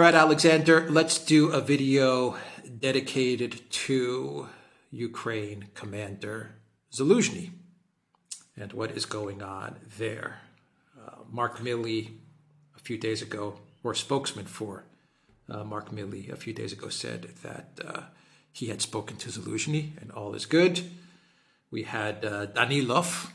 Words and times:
All 0.00 0.06
right, 0.06 0.14
Alexander, 0.14 0.88
let's 0.88 1.18
do 1.18 1.50
a 1.50 1.60
video 1.60 2.38
dedicated 2.78 3.60
to 3.70 4.48
Ukraine 4.90 5.66
Commander 5.74 6.52
Zaluzhny 6.90 7.50
and 8.56 8.72
what 8.72 8.92
is 8.92 9.04
going 9.04 9.42
on 9.42 9.76
there. 9.98 10.40
Uh, 10.98 11.16
Mark 11.30 11.58
Milley, 11.58 12.12
a 12.74 12.78
few 12.80 12.96
days 12.96 13.20
ago, 13.20 13.58
or 13.84 13.94
spokesman 13.94 14.46
for 14.46 14.84
uh, 15.50 15.64
Mark 15.64 15.90
Milley, 15.90 16.32
a 16.32 16.36
few 16.36 16.54
days 16.54 16.72
ago, 16.72 16.88
said 16.88 17.34
that 17.42 17.78
uh, 17.86 18.00
he 18.50 18.68
had 18.68 18.80
spoken 18.80 19.18
to 19.18 19.28
Zaluzhny 19.28 20.00
and 20.00 20.10
all 20.12 20.34
is 20.34 20.46
good. 20.46 20.80
We 21.70 21.82
had 21.82 22.24
uh, 22.24 22.46
Danilov, 22.46 23.28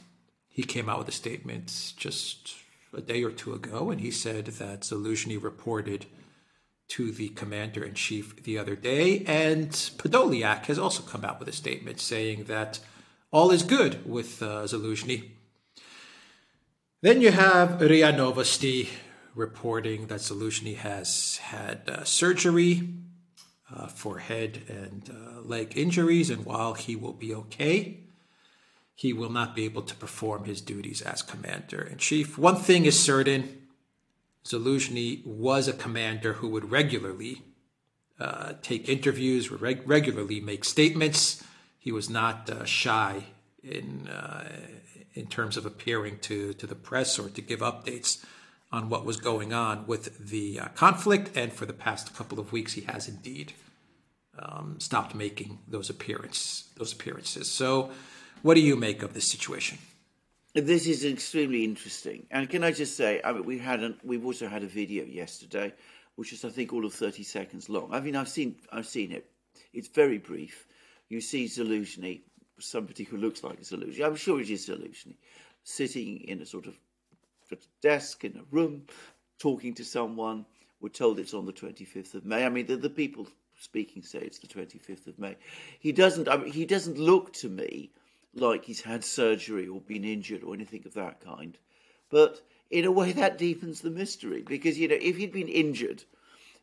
he 0.49 0.63
came 0.63 0.89
out 0.89 0.97
with 0.97 1.09
a 1.09 1.11
statement 1.11 1.93
just 1.95 2.55
a 2.91 3.01
day 3.01 3.23
or 3.23 3.29
two 3.29 3.53
ago, 3.53 3.91
and 3.91 4.01
he 4.01 4.09
said 4.09 4.47
that 4.47 4.81
Zaluzhny 4.81 5.37
reported 5.39 6.07
to 6.87 7.11
the 7.11 7.29
commander 7.29 7.83
in 7.83 7.93
chief 7.93 8.43
the 8.43 8.57
other 8.57 8.75
day. 8.75 9.23
And 9.25 9.69
Podolyak 9.69 10.65
has 10.65 10.77
also 10.77 11.03
come 11.03 11.25
out 11.25 11.39
with 11.39 11.47
a 11.47 11.53
statement 11.53 11.99
saying 11.99 12.45
that 12.45 12.79
all 13.31 13.51
is 13.51 13.63
good 13.63 14.09
with 14.09 14.41
uh, 14.41 14.63
Zaluzhny. 14.63 15.31
Then 17.01 17.21
you 17.21 17.31
have 17.31 17.81
RIA 17.81 18.13
Novosti 18.13 18.89
reporting 19.35 20.07
that 20.07 20.21
Zaluzhny 20.21 20.77
has 20.77 21.37
had 21.37 21.81
uh, 21.89 22.03
surgery 22.03 22.87
uh, 23.73 23.87
for 23.87 24.19
head 24.19 24.61
and 24.67 25.09
uh, 25.09 25.41
leg 25.41 25.77
injuries, 25.77 26.29
and 26.29 26.45
while 26.45 26.73
he 26.73 26.95
will 26.95 27.13
be 27.13 27.33
okay, 27.33 27.99
he 28.95 29.11
will 29.11 29.29
not 29.29 29.55
be 29.55 29.65
able 29.65 29.81
to 29.81 29.95
perform 29.95 30.45
his 30.45 30.61
duties 30.61 31.01
as 31.01 31.21
commander 31.21 31.81
in 31.81 31.97
chief. 31.97 32.37
One 32.37 32.55
thing 32.55 32.85
is 32.85 32.97
certain 32.97 33.64
Zaluzhny 34.45 35.25
was 35.25 35.67
a 35.67 35.73
commander 35.73 36.33
who 36.33 36.47
would 36.49 36.69
regularly 36.71 37.41
uh, 38.19 38.53
take 38.61 38.87
interviews, 38.87 39.51
reg- 39.51 39.81
regularly 39.85 40.39
make 40.39 40.63
statements. 40.63 41.43
He 41.79 41.91
was 41.91 42.09
not 42.09 42.49
uh, 42.49 42.63
shy 42.65 43.25
in 43.63 44.07
uh, 44.07 44.47
in 45.13 45.27
terms 45.27 45.57
of 45.57 45.65
appearing 45.65 46.19
to 46.19 46.53
to 46.53 46.67
the 46.67 46.75
press 46.75 47.17
or 47.17 47.29
to 47.29 47.41
give 47.41 47.59
updates 47.59 48.23
on 48.71 48.89
what 48.89 49.05
was 49.05 49.17
going 49.17 49.53
on 49.53 49.87
with 49.87 50.29
the 50.29 50.59
uh, 50.59 50.67
conflict. 50.69 51.35
And 51.35 51.51
for 51.51 51.65
the 51.65 51.73
past 51.73 52.15
couple 52.15 52.39
of 52.39 52.51
weeks, 52.51 52.73
he 52.73 52.81
has 52.81 53.07
indeed 53.07 53.53
um, 54.37 54.79
stopped 54.79 55.15
making 55.15 55.59
those 55.67 55.89
appearance 55.89 56.69
those 56.77 56.93
appearances. 56.93 57.49
So, 57.49 57.89
what 58.43 58.53
do 58.53 58.61
you 58.61 58.75
make 58.75 59.01
of 59.01 59.13
this 59.13 59.29
situation? 59.29 59.79
This 60.55 60.87
is 60.87 61.03
extremely 61.03 61.65
interesting. 61.65 62.27
And 62.31 62.49
can 62.49 62.63
I 62.63 62.71
just 62.71 62.95
say, 62.95 63.19
I 63.25 63.33
mean, 63.33 63.43
we 63.43 63.57
had 63.57 63.83
an, 63.83 63.99
we've 64.05 64.25
also 64.25 64.47
had 64.47 64.63
a 64.63 64.67
video 64.67 65.03
yesterday, 65.03 65.73
which 66.15 66.31
is 66.31 66.45
I 66.45 66.49
think 66.49 66.71
all 66.71 66.85
of 66.85 66.93
thirty 66.93 67.23
seconds 67.23 67.67
long. 67.67 67.89
I 67.91 67.99
mean, 67.99 68.15
I've 68.15 68.29
seen 68.29 68.55
I've 68.71 68.87
seen 68.87 69.11
it. 69.11 69.29
It's 69.73 69.89
very 69.89 70.17
brief. 70.17 70.65
You 71.09 71.19
see 71.19 71.47
Zaluzhny, 71.47 72.21
somebody 72.57 73.03
who 73.03 73.17
looks 73.17 73.43
like 73.43 73.59
Zaluzhny. 73.63 74.05
I'm 74.05 74.15
sure 74.15 74.39
it 74.39 74.49
is 74.49 74.69
Zaluzhny, 74.69 75.17
sitting 75.65 76.21
in 76.21 76.41
a 76.41 76.45
sort 76.45 76.67
of 76.67 76.79
desk 77.81 78.23
in 78.23 78.37
a 78.37 78.55
room, 78.55 78.83
talking 79.39 79.73
to 79.73 79.83
someone. 79.83 80.45
We're 80.79 80.87
told 80.87 81.19
it's 81.19 81.33
on 81.33 81.45
the 81.45 81.51
25th 81.51 82.13
of 82.13 82.25
May. 82.25 82.45
I 82.45 82.49
mean, 82.49 82.65
the, 82.65 82.77
the 82.77 82.89
people 82.89 83.27
speaking 83.59 84.03
say 84.03 84.19
it's 84.19 84.39
the 84.39 84.47
25th 84.47 85.07
of 85.07 85.19
May. 85.19 85.35
He 85.81 85.91
doesn't. 85.91 86.29
I 86.29 86.37
mean, 86.37 86.53
he 86.53 86.65
doesn't 86.65 86.97
look 86.97 87.33
to 87.33 87.49
me 87.49 87.91
like 88.35 88.65
he's 88.65 88.81
had 88.81 89.03
surgery 89.03 89.67
or 89.67 89.79
been 89.81 90.03
injured 90.03 90.43
or 90.43 90.53
anything 90.53 90.83
of 90.85 90.93
that 90.93 91.21
kind. 91.21 91.57
But 92.09 92.41
in 92.69 92.85
a 92.85 92.91
way, 92.91 93.11
that 93.13 93.37
deepens 93.37 93.81
the 93.81 93.89
mystery 93.89 94.43
because, 94.45 94.77
you 94.77 94.87
know, 94.87 94.97
if 94.99 95.17
he'd 95.17 95.31
been 95.31 95.47
injured, 95.47 96.03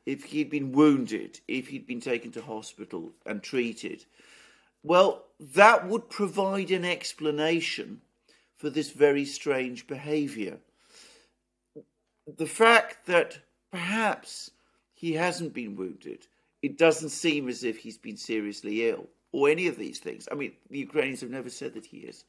if 0.04 0.24
he'd 0.24 0.50
been 0.50 0.72
wounded, 0.72 1.40
if 1.48 1.68
he'd 1.68 1.86
been 1.86 2.00
taken 2.00 2.30
to 2.32 2.42
hospital 2.42 3.12
and 3.24 3.42
treated, 3.42 4.04
well, 4.82 5.24
that 5.40 5.86
would 5.88 6.10
provide 6.10 6.70
an 6.70 6.84
explanation 6.84 8.00
for 8.56 8.68
this 8.68 8.90
very 8.90 9.24
strange 9.24 9.86
behavior. 9.86 10.58
The 12.36 12.46
fact 12.46 13.06
that 13.06 13.38
perhaps 13.70 14.50
he 14.94 15.14
hasn't 15.14 15.54
been 15.54 15.76
wounded, 15.76 16.26
it 16.62 16.78
doesn't 16.78 17.08
seem 17.10 17.48
as 17.48 17.64
if 17.64 17.78
he's 17.78 17.98
been 17.98 18.16
seriously 18.16 18.88
ill 18.88 19.08
or 19.32 19.48
any 19.48 19.66
of 19.66 19.76
these 19.76 19.98
things. 19.98 20.28
I 20.30 20.34
mean, 20.34 20.52
the 20.70 20.78
Ukrainians 20.78 21.22
have 21.22 21.30
never 21.30 21.50
said 21.50 21.74
that 21.74 21.86
he 21.86 21.98
is. 21.98 22.24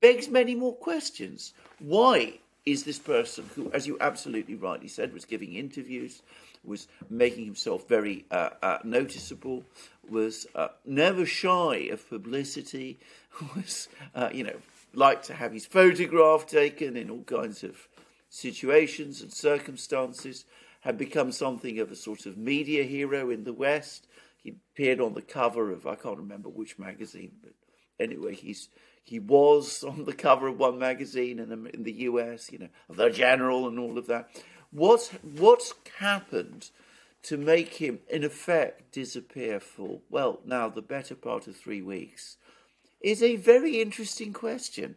Begs 0.00 0.28
many 0.28 0.54
more 0.54 0.74
questions. 0.74 1.54
Why 1.78 2.38
is 2.66 2.84
this 2.84 2.98
person 2.98 3.48
who, 3.54 3.70
as 3.72 3.86
you 3.86 3.96
absolutely 4.00 4.54
rightly 4.54 4.88
said, 4.88 5.12
was 5.12 5.24
giving 5.24 5.54
interviews, 5.54 6.22
was 6.62 6.88
making 7.10 7.44
himself 7.44 7.88
very 7.88 8.24
uh, 8.30 8.50
uh, 8.62 8.78
noticeable, 8.84 9.64
was 10.08 10.46
uh, 10.54 10.68
never 10.84 11.26
shy 11.26 11.88
of 11.90 12.08
publicity, 12.08 12.98
was, 13.56 13.88
uh, 14.14 14.30
you 14.32 14.44
know, 14.44 14.56
liked 14.94 15.24
to 15.26 15.34
have 15.34 15.52
his 15.52 15.66
photograph 15.66 16.46
taken 16.46 16.96
in 16.96 17.10
all 17.10 17.24
kinds 17.24 17.64
of 17.64 17.88
situations 18.30 19.20
and 19.20 19.32
circumstances, 19.32 20.44
had 20.80 20.98
become 20.98 21.32
something 21.32 21.78
of 21.78 21.90
a 21.90 21.96
sort 21.96 22.26
of 22.26 22.36
media 22.36 22.84
hero 22.84 23.30
in 23.30 23.44
the 23.44 23.52
West, 23.52 24.06
he 24.44 24.54
appeared 24.74 25.00
on 25.00 25.14
the 25.14 25.22
cover 25.22 25.72
of 25.72 25.86
I 25.86 25.96
can't 25.96 26.18
remember 26.18 26.50
which 26.50 26.78
magazine, 26.78 27.32
but 27.42 27.54
anyway, 27.98 28.34
he's 28.34 28.68
he 29.02 29.18
was 29.18 29.82
on 29.82 30.04
the 30.04 30.12
cover 30.12 30.48
of 30.48 30.58
one 30.58 30.78
magazine 30.78 31.38
in 31.38 31.48
the, 31.48 31.74
in 31.74 31.82
the 31.82 31.92
US, 31.92 32.52
you 32.52 32.58
know, 32.58 32.68
the 32.88 33.10
General 33.10 33.66
and 33.66 33.78
all 33.78 33.98
of 33.98 34.06
that. 34.06 34.28
What's 34.70 35.08
what's 35.22 35.74
happened 35.98 36.70
to 37.22 37.38
make 37.38 37.76
him, 37.76 38.00
in 38.10 38.22
effect, 38.22 38.92
disappear 38.92 39.58
for 39.60 40.00
well 40.10 40.40
now 40.44 40.68
the 40.68 40.82
better 40.82 41.14
part 41.14 41.48
of 41.48 41.56
three 41.56 41.82
weeks, 41.82 42.36
is 43.00 43.22
a 43.22 43.36
very 43.36 43.80
interesting 43.80 44.34
question, 44.34 44.96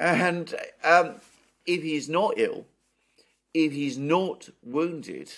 and 0.00 0.52
um, 0.82 1.20
if 1.64 1.82
he's 1.84 2.08
not 2.08 2.34
ill, 2.36 2.66
if 3.54 3.72
he's 3.72 3.98
not 3.98 4.48
wounded 4.64 5.30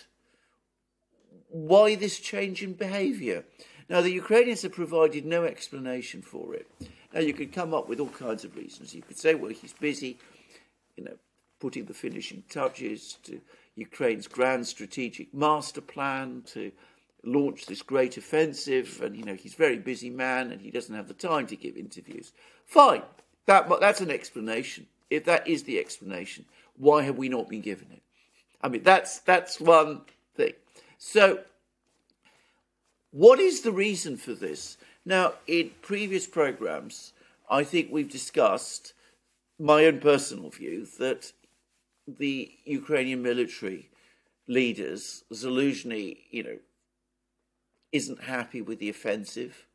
why 1.53 1.95
this 1.95 2.19
change 2.19 2.63
in 2.63 2.73
behaviour? 2.73 3.45
Now, 3.89 4.01
the 4.01 4.11
Ukrainians 4.11 4.63
have 4.63 4.73
provided 4.73 5.25
no 5.25 5.45
explanation 5.45 6.23
for 6.23 6.55
it. 6.55 6.67
Now, 7.13 7.21
you 7.21 7.35
could 7.35 7.53
come 7.53 7.75
up 7.75 7.89
with 7.89 8.01
all 8.01 8.09
kinds 8.09 8.45
of 8.45 8.57
reasons. 8.57 8.95
You 8.95 9.03
could 9.03 9.19
say, 9.19 9.35
well, 9.35 9.51
he's 9.51 9.75
busy, 9.75 10.19
you 10.97 11.05
know, 11.05 11.17
putting 11.61 11.85
the 11.85 11.95
finishing 11.95 12.43
touches 12.49 13.19
to 13.25 13.41
Ukraine's 13.77 14.27
grand 14.27 14.67
strategic 14.67 15.33
master 15.33 15.81
plan 15.81 16.43
to 16.47 16.73
launch 17.25 17.67
this 17.67 17.83
great 17.83 18.17
offensive, 18.17 19.01
and 19.03 19.17
you 19.17 19.25
know 19.25 19.35
he's 19.35 19.55
a 19.55 19.57
very 19.57 19.79
busy 19.79 20.11
man 20.11 20.51
and 20.51 20.61
he 20.61 20.71
doesn't 20.71 20.95
have 20.95 21.09
the 21.09 21.15
time 21.15 21.47
to 21.47 21.57
give 21.57 21.77
interviews. 21.77 22.33
Fine, 22.67 23.03
that 23.47 23.69
that's 23.81 24.01
an 24.01 24.11
explanation. 24.11 24.87
If 25.09 25.25
that 25.27 25.47
is 25.47 25.62
the 25.65 25.79
explanation, 25.79 26.47
why 26.77 27.03
have 27.03 27.17
we 27.17 27.29
not 27.29 27.49
been 27.49 27.61
given 27.61 27.89
it? 27.93 28.03
I 28.61 28.69
mean, 28.69 28.83
that's 28.83 29.21
that's 29.21 29.61
one 29.61 30.03
thing. 30.35 30.55
So, 31.05 31.41
what 33.11 33.41
is 33.41 33.63
the 33.63 33.73
reason 33.73 34.17
for 34.17 34.35
this? 34.35 34.79
Now, 35.05 35.33
in 35.49 35.73
previous 35.83 36.29
programs, 36.29 37.13
I 37.51 37.65
think 37.65 37.91
we've 37.91 38.09
discussed 38.09 38.93
my 39.59 39.85
own 39.85 39.99
personal 39.99 40.51
view 40.51 40.87
that 41.01 41.33
the 42.07 42.53
Ukrainian 42.65 43.21
military 43.21 43.91
leaders, 44.47 45.25
Zaluzhny, 45.33 46.19
you 46.31 46.45
know, 46.45 46.59
isn't 47.91 48.23
happy 48.23 48.62
with 48.62 48.79
the 48.79 48.89
offensive. 48.89 49.67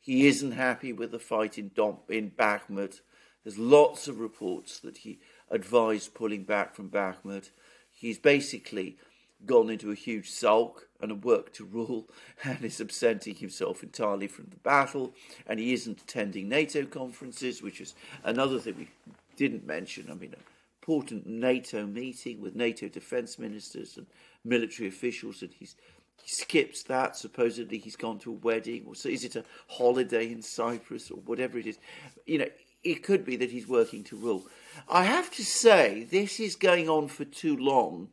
He 0.00 0.26
isn't 0.26 0.52
happy 0.52 0.92
with 0.92 1.12
the 1.12 1.20
fight 1.20 1.56
in 1.56 1.70
Dom- 1.72 2.00
in 2.08 2.32
Bakhmut. 2.32 3.00
There's 3.44 3.58
lots 3.58 4.08
of 4.08 4.18
reports 4.18 4.80
that 4.80 4.98
he 4.98 5.20
advised 5.50 6.14
pulling 6.14 6.42
back 6.42 6.74
from 6.74 6.90
Bakhmut. 6.90 7.50
He's 7.92 8.18
basically 8.18 8.98
gone 9.46 9.70
into 9.70 9.90
a 9.90 9.94
huge 9.94 10.30
sulk 10.30 10.88
and 11.00 11.10
a 11.10 11.14
work 11.14 11.52
to 11.54 11.64
rule 11.64 12.08
and 12.44 12.64
is 12.64 12.80
absenting 12.80 13.36
himself 13.36 13.82
entirely 13.82 14.26
from 14.26 14.46
the 14.50 14.56
battle 14.56 15.14
and 15.46 15.60
he 15.60 15.72
isn't 15.72 16.02
attending 16.02 16.48
NATO 16.48 16.84
conferences, 16.84 17.62
which 17.62 17.80
is 17.80 17.94
another 18.24 18.58
thing 18.58 18.74
we 18.78 18.88
didn't 19.36 19.66
mention. 19.66 20.08
I 20.10 20.14
mean, 20.14 20.34
an 20.34 20.42
important 20.82 21.26
NATO 21.26 21.86
meeting 21.86 22.40
with 22.40 22.56
NATO 22.56 22.88
defense 22.88 23.38
ministers 23.38 23.96
and 23.96 24.06
military 24.44 24.88
officials, 24.88 25.42
and 25.42 25.52
he's 25.52 25.76
he 26.22 26.28
skips 26.28 26.82
that. 26.84 27.16
Supposedly 27.16 27.78
he's 27.78 27.94
gone 27.94 28.18
to 28.20 28.30
a 28.30 28.34
wedding, 28.34 28.84
or 28.86 28.94
so 28.96 29.08
is 29.08 29.24
it 29.24 29.36
a 29.36 29.44
holiday 29.68 30.30
in 30.32 30.42
Cyprus 30.42 31.10
or 31.10 31.20
whatever 31.20 31.58
it 31.58 31.66
is? 31.66 31.78
You 32.26 32.38
know, 32.38 32.48
it 32.82 33.04
could 33.04 33.24
be 33.24 33.36
that 33.36 33.50
he's 33.50 33.68
working 33.68 34.02
to 34.04 34.16
rule. 34.16 34.44
I 34.88 35.04
have 35.04 35.30
to 35.32 35.44
say, 35.44 36.04
this 36.10 36.40
is 36.40 36.56
going 36.56 36.88
on 36.88 37.08
for 37.08 37.24
too 37.24 37.56
long 37.56 38.08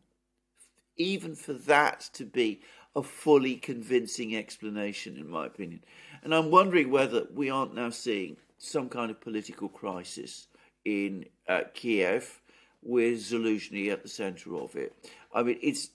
even 0.97 1.35
for 1.35 1.53
that 1.53 2.09
to 2.13 2.25
be 2.25 2.61
a 2.95 3.03
fully 3.03 3.55
convincing 3.55 4.35
explanation, 4.35 5.17
in 5.17 5.29
my 5.29 5.45
opinion. 5.45 5.81
And 6.23 6.33
I'm 6.33 6.49
wondering 6.49 6.89
whether 6.89 7.25
we 7.33 7.49
aren't 7.49 7.75
now 7.75 7.89
seeing 7.89 8.37
some 8.57 8.89
kind 8.89 9.11
of 9.11 9.19
political 9.19 9.67
crisis 9.67 10.47
in 10.85 11.25
uh, 11.47 11.61
Kiev 11.73 12.41
with 12.81 13.19
Zelensky 13.19 13.91
at 13.91 14.03
the 14.03 14.09
centre 14.09 14.55
of 14.55 14.75
it. 14.75 14.93
I 15.33 15.43
mean, 15.43 15.59
it's 15.61 15.89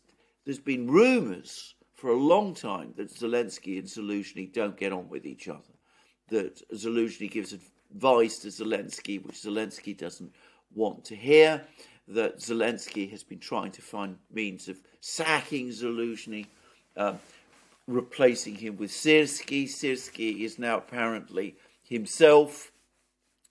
there's 0.45 0.59
been 0.59 0.91
rumours 0.91 1.75
for 1.95 2.11
a 2.11 2.17
long 2.17 2.55
time 2.55 2.95
that 2.97 3.15
Zelensky 3.15 3.79
and 3.79 3.87
Zaluzhny 3.87 4.53
don't 4.53 4.77
get 4.77 4.93
on 4.93 5.09
with 5.09 5.27
each 5.27 5.49
other. 5.49 5.75
That 6.29 6.61
Zaluzhny 6.73 7.31
gives 7.31 7.53
advice 7.53 8.39
to 8.39 8.49
Zelensky, 8.49 9.25
which 9.25 9.37
Zelensky 9.37 9.97
doesn't 9.97 10.35
want 10.75 11.05
to 11.07 11.17
hear. 11.17 11.65
That 12.11 12.39
Zelensky 12.39 13.09
has 13.13 13.23
been 13.23 13.39
trying 13.39 13.71
to 13.73 13.83
find 13.83 14.17
means 14.33 14.69
of 14.69 14.81
sacking 15.01 15.69
Zaluzhny, 15.69 16.47
um, 16.97 17.21
replacing 17.87 18.57
him 18.57 18.77
with 18.77 18.91
Syrsky. 18.91 19.65
Syrsky 19.65 20.41
is 20.41 20.59
now 20.59 20.79
apparently 20.79 21.55
himself 21.85 22.73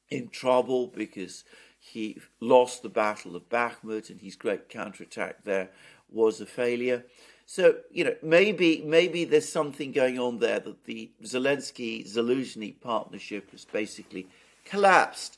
in 0.10 0.28
trouble 0.28 0.88
because 0.88 1.46
he 1.80 2.20
lost 2.40 2.84
the 2.84 2.90
Battle 2.90 3.36
of 3.36 3.50
Bakhmut 3.50 4.10
and 4.10 4.20
his 4.20 4.36
great 4.36 4.70
counterattack 4.70 5.44
there 5.44 5.70
was 6.12 6.42
a 6.42 6.46
failure. 6.46 7.06
So 7.46 7.78
you 7.92 8.04
know 8.04 8.16
maybe 8.22 8.84
maybe 8.86 9.26
there's 9.26 9.50
something 9.50 9.92
going 9.92 10.20
on 10.20 10.40
there 10.40 10.60
that 10.60 10.84
the 10.86 11.12
Zelensky 11.24 12.06
Zaluzhny 12.08 12.80
partnership 12.82 13.52
has 13.52 13.66
basically 13.66 14.28
collapsed, 14.66 15.38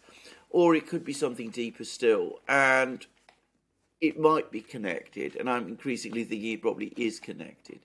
or 0.49 0.75
it 0.75 0.87
could 0.87 1.05
be 1.05 1.13
something 1.13 1.49
deeper 1.49 1.85
still, 1.85 2.39
and 2.47 3.05
it 4.01 4.19
might 4.19 4.51
be 4.51 4.61
connected. 4.61 5.35
And 5.35 5.49
I'm 5.49 5.67
increasingly 5.67 6.23
thinking 6.23 6.53
it 6.53 6.61
probably 6.61 6.93
is 6.97 7.19
connected 7.19 7.79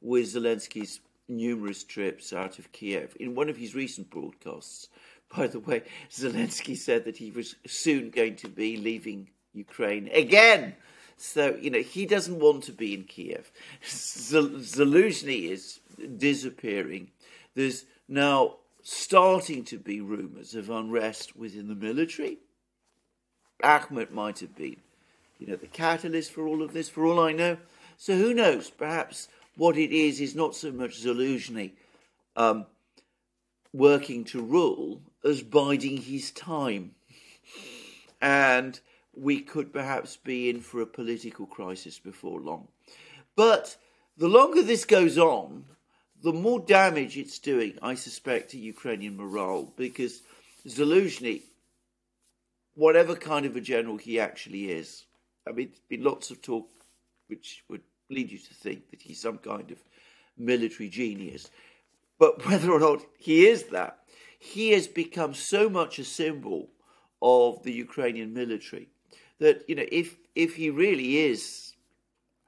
with 0.00 0.34
Zelensky's 0.34 1.00
numerous 1.28 1.84
trips 1.84 2.32
out 2.32 2.58
of 2.58 2.72
Kiev. 2.72 3.16
In 3.20 3.34
one 3.34 3.48
of 3.48 3.56
his 3.56 3.74
recent 3.74 4.10
broadcasts, 4.10 4.88
by 5.36 5.46
the 5.46 5.60
way, 5.60 5.82
Zelensky 6.10 6.76
said 6.76 7.04
that 7.04 7.16
he 7.16 7.30
was 7.30 7.54
soon 7.66 8.10
going 8.10 8.36
to 8.36 8.48
be 8.48 8.76
leaving 8.76 9.28
Ukraine 9.52 10.08
again. 10.12 10.74
So, 11.16 11.56
you 11.60 11.70
know, 11.70 11.82
he 11.82 12.06
doesn't 12.06 12.38
want 12.38 12.64
to 12.64 12.72
be 12.72 12.94
in 12.94 13.04
Kiev. 13.04 13.52
Zaluzhny 13.84 15.50
is 15.50 15.80
disappearing. 16.16 17.10
There's 17.54 17.84
now 18.08 18.56
starting 18.82 19.64
to 19.64 19.78
be 19.78 20.00
rumours 20.00 20.54
of 20.54 20.70
unrest 20.70 21.36
within 21.36 21.68
the 21.68 21.74
military. 21.74 22.38
Bakhmut 23.62 24.10
might 24.10 24.38
have 24.38 24.56
been, 24.56 24.76
you 25.40 25.46
know, 25.46 25.56
the 25.56 25.66
catalyst 25.66 26.32
for 26.32 26.46
all 26.46 26.62
of 26.62 26.74
this, 26.74 26.88
for 26.88 27.06
all 27.06 27.18
I 27.18 27.32
know. 27.32 27.56
So 27.96 28.16
who 28.16 28.34
knows? 28.34 28.70
Perhaps 28.70 29.28
what 29.56 29.76
it 29.76 29.90
is 29.90 30.20
is 30.20 30.34
not 30.34 30.54
so 30.54 30.70
much 30.70 31.02
Zaluzhny 31.02 31.72
um, 32.36 32.66
working 33.72 34.24
to 34.24 34.42
rule 34.42 35.00
as 35.24 35.42
biding 35.42 35.96
his 35.96 36.30
time. 36.30 36.94
And 38.20 38.78
we 39.14 39.40
could 39.40 39.72
perhaps 39.72 40.16
be 40.16 40.50
in 40.50 40.60
for 40.60 40.82
a 40.82 40.86
political 40.86 41.46
crisis 41.46 41.98
before 41.98 42.40
long. 42.40 42.68
But 43.34 43.76
the 44.18 44.28
longer 44.28 44.62
this 44.62 44.84
goes 44.84 45.16
on, 45.16 45.64
the 46.22 46.34
more 46.34 46.60
damage 46.60 47.16
it's 47.16 47.38
doing, 47.38 47.78
I 47.80 47.94
suspect, 47.94 48.50
to 48.50 48.58
Ukrainian 48.58 49.16
morale, 49.16 49.72
because 49.76 50.20
Zaluzhny, 50.68 51.42
whatever 52.74 53.14
kind 53.14 53.46
of 53.46 53.56
a 53.56 53.60
general 53.62 53.96
he 53.96 54.20
actually 54.20 54.70
is, 54.70 55.06
I 55.50 55.52
mean, 55.52 55.68
there's 55.68 55.80
been 55.88 56.04
lots 56.04 56.30
of 56.30 56.40
talk 56.40 56.68
which 57.26 57.64
would 57.68 57.82
lead 58.08 58.30
you 58.30 58.38
to 58.38 58.54
think 58.54 58.90
that 58.90 59.02
he's 59.02 59.20
some 59.20 59.38
kind 59.38 59.70
of 59.70 59.82
military 60.38 60.88
genius. 60.88 61.50
But 62.18 62.46
whether 62.46 62.70
or 62.70 62.80
not 62.80 63.00
he 63.18 63.46
is 63.46 63.64
that, 63.64 63.98
he 64.38 64.70
has 64.70 64.86
become 64.86 65.34
so 65.34 65.68
much 65.68 65.98
a 65.98 66.04
symbol 66.04 66.68
of 67.20 67.62
the 67.62 67.72
Ukrainian 67.72 68.32
military 68.32 68.88
that 69.38 69.68
you 69.68 69.74
know 69.74 69.86
if 69.92 70.16
if 70.34 70.54
he 70.54 70.70
really 70.70 71.18
is 71.18 71.74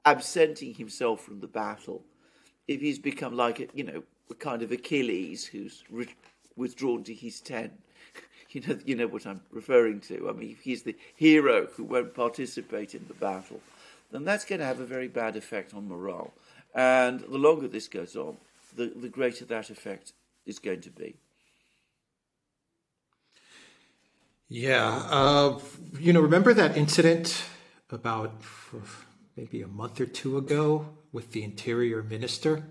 absenting 0.05 0.73
himself 0.73 1.21
from 1.21 1.39
the 1.39 1.47
battle, 1.47 2.03
if 2.67 2.81
he's 2.81 2.99
become 2.99 3.35
like 3.35 3.59
a, 3.59 3.67
you 3.73 3.83
know 3.83 4.01
a 4.31 4.35
kind 4.35 4.63
of 4.63 4.71
Achilles 4.71 5.45
who's 5.45 5.83
re- 5.91 6.15
withdrawn 6.55 7.03
to 7.03 7.13
his 7.13 7.41
tent, 7.41 7.73
you 8.53 8.61
know 8.61 8.77
you 8.85 8.95
know 8.95 9.07
what 9.07 9.25
I'm 9.25 9.41
referring 9.51 9.99
to. 10.01 10.29
I 10.29 10.33
mean, 10.33 10.51
if 10.51 10.61
he's 10.61 10.83
the 10.83 10.95
hero 11.15 11.67
who 11.75 11.83
won't 11.83 12.13
participate 12.13 12.95
in 12.95 13.05
the 13.07 13.13
battle, 13.13 13.59
then 14.11 14.23
that's 14.23 14.45
going 14.45 14.59
to 14.59 14.65
have 14.65 14.79
a 14.79 14.85
very 14.85 15.07
bad 15.07 15.35
effect 15.35 15.73
on 15.73 15.87
morale. 15.87 16.33
And 16.73 17.19
the 17.19 17.37
longer 17.37 17.67
this 17.67 17.87
goes 17.87 18.15
on, 18.15 18.37
the, 18.75 18.91
the 18.95 19.09
greater 19.09 19.45
that 19.45 19.69
effect 19.69 20.13
is 20.45 20.59
going 20.59 20.81
to 20.81 20.89
be. 20.89 21.15
Yeah. 24.49 25.03
Uh, 25.09 25.59
you 25.99 26.13
know, 26.13 26.21
remember 26.21 26.53
that 26.53 26.77
incident 26.77 27.43
about 27.89 28.41
maybe 29.35 29.61
a 29.61 29.67
month 29.67 29.99
or 29.99 30.05
two 30.05 30.37
ago 30.37 30.89
with 31.11 31.31
the 31.31 31.43
interior 31.43 32.03
minister? 32.03 32.63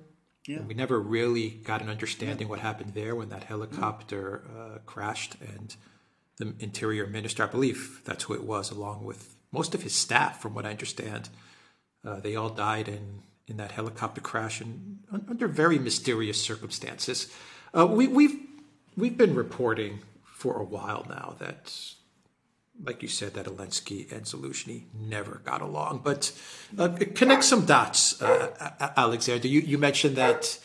Yeah. 0.47 0.61
we 0.63 0.75
never 0.75 0.99
really 0.99 1.51
got 1.51 1.83
an 1.83 1.89
understanding 1.89 2.49
yeah. 2.49 2.51
what 2.51 2.59
happened 2.61 2.95
there 2.95 3.15
when 3.15 3.29
that 3.29 3.45
helicopter 3.45 4.43
uh, 4.57 4.79
crashed 4.87 5.37
and 5.41 5.77
the 6.37 6.55
interior 6.59 7.07
minister, 7.07 7.45
I 7.45 7.47
believe 7.47 8.01
that's 8.05 8.25
who 8.25 8.35
it 8.35 8.45
was, 8.45 8.71
along 8.71 9.05
with 9.05 9.37
most 9.53 9.75
of 9.75 9.83
his 9.83 9.95
staff, 9.95 10.41
from 10.41 10.55
what 10.55 10.67
I 10.67 10.71
understand, 10.71 11.29
uh, 12.05 12.21
they 12.21 12.35
all 12.35 12.49
died 12.49 12.89
in, 12.89 13.23
in 13.47 13.59
that 13.59 13.73
helicopter 13.73 14.21
crash 14.21 14.61
and 14.61 14.99
under 15.29 15.47
very 15.47 15.79
mysterious 15.79 16.43
circumstances. 16.43 17.33
Uh, 17.77 17.87
we, 17.87 18.09
we've 18.09 18.39
we've 18.97 19.17
been 19.17 19.35
reporting 19.35 20.01
for 20.25 20.59
a 20.59 20.65
while 20.65 21.07
now 21.09 21.37
that, 21.39 21.73
like 22.81 23.03
you 23.03 23.09
said, 23.09 23.35
that 23.35 23.47
Zelensky 23.47 24.11
and 24.13 24.25
Zaluzhny 24.25 24.85
never 24.95 25.41
got 25.45 25.61
along. 25.61 26.01
But 26.05 26.33
uh, 26.79 26.89
connect 27.15 27.45
some 27.45 27.65
dots, 27.65 28.21
uh, 28.23 28.93
Alexander. 28.97 29.49
You, 29.49 29.61
you 29.61 29.79
mentioned 29.79 30.17
that 30.17 30.59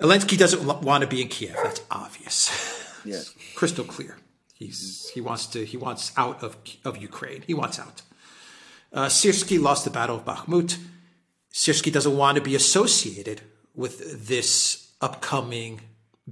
Zelensky 0.00 0.38
doesn't 0.38 0.82
want 0.82 1.02
to 1.02 1.08
be 1.08 1.22
in 1.22 1.28
Kiev. 1.28 1.56
That's 1.62 1.82
obvious. 1.90 3.02
Yes, 3.04 3.34
crystal 3.54 3.84
clear. 3.84 4.18
He's 4.54 5.10
he 5.14 5.20
wants 5.20 5.46
to 5.46 5.64
he 5.64 5.76
wants 5.76 6.12
out 6.16 6.42
of 6.42 6.56
of 6.84 6.96
Ukraine. 6.96 7.42
He 7.46 7.54
wants 7.54 7.78
out. 7.78 8.02
Uh, 8.92 9.06
Syrsky 9.06 9.60
lost 9.60 9.84
the 9.84 9.90
Battle 9.90 10.16
of 10.16 10.24
Bakhmut. 10.24 10.78
Syrsky 11.52 11.92
doesn't 11.92 12.16
want 12.16 12.36
to 12.36 12.42
be 12.42 12.54
associated 12.54 13.42
with 13.74 14.28
this 14.28 14.92
upcoming 15.00 15.80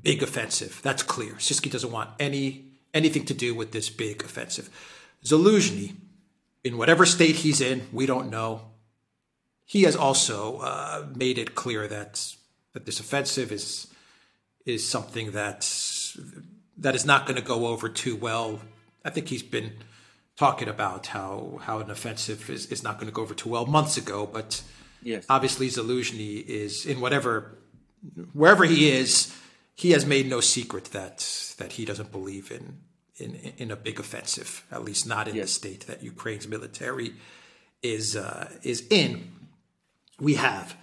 big 0.00 0.22
offensive. 0.22 0.80
That's 0.82 1.02
clear. 1.02 1.34
Syrsky 1.34 1.70
doesn't 1.70 1.90
want 1.90 2.10
any 2.20 2.71
anything 2.94 3.24
to 3.26 3.34
do 3.34 3.54
with 3.54 3.72
this 3.72 3.90
big 3.90 4.22
offensive. 4.22 4.68
Zaluzhny, 5.24 5.94
in 6.64 6.78
whatever 6.78 7.06
state 7.06 7.36
he's 7.36 7.60
in, 7.60 7.88
we 7.92 8.06
don't 8.06 8.30
know. 8.30 8.62
He 9.64 9.82
has 9.82 9.96
also 9.96 10.58
uh, 10.58 11.06
made 11.14 11.38
it 11.38 11.54
clear 11.54 11.88
that 11.88 12.34
that 12.72 12.86
this 12.86 13.00
offensive 13.00 13.52
is 13.52 13.86
is 14.64 14.86
something 14.86 15.32
that 15.32 15.60
that 16.76 16.94
is 16.94 17.04
not 17.04 17.26
going 17.26 17.36
to 17.36 17.42
go 17.42 17.66
over 17.66 17.88
too 17.88 18.16
well. 18.16 18.60
I 19.04 19.10
think 19.10 19.28
he's 19.28 19.42
been 19.42 19.72
talking 20.36 20.68
about 20.68 21.06
how 21.08 21.60
how 21.62 21.80
an 21.80 21.90
offensive 21.90 22.50
is, 22.50 22.66
is 22.66 22.82
not 22.82 22.98
going 22.98 23.06
to 23.06 23.14
go 23.14 23.22
over 23.22 23.34
too 23.34 23.48
well 23.48 23.66
months 23.66 23.96
ago, 23.96 24.26
but 24.26 24.62
yes. 25.02 25.24
obviously 25.28 25.68
Zaluzhny 25.68 26.44
is 26.44 26.86
in 26.86 27.00
whatever 27.00 27.58
wherever 28.32 28.64
he 28.64 28.90
is 28.90 29.34
he 29.74 29.92
has 29.92 30.04
made 30.04 30.28
no 30.28 30.40
secret 30.40 30.86
that 30.86 31.54
that 31.58 31.72
he 31.72 31.84
doesn't 31.84 32.12
believe 32.12 32.50
in 32.50 32.78
in 33.16 33.34
in 33.58 33.70
a 33.70 33.76
big 33.76 33.98
offensive, 33.98 34.64
at 34.70 34.84
least 34.84 35.06
not 35.06 35.28
in 35.28 35.34
yes. 35.34 35.44
the 35.44 35.52
state 35.52 35.86
that 35.86 36.02
Ukraine's 36.02 36.48
military 36.48 37.14
is 37.82 38.16
uh, 38.16 38.50
is 38.62 38.86
in. 38.90 39.32
We 40.20 40.34
have 40.34 40.76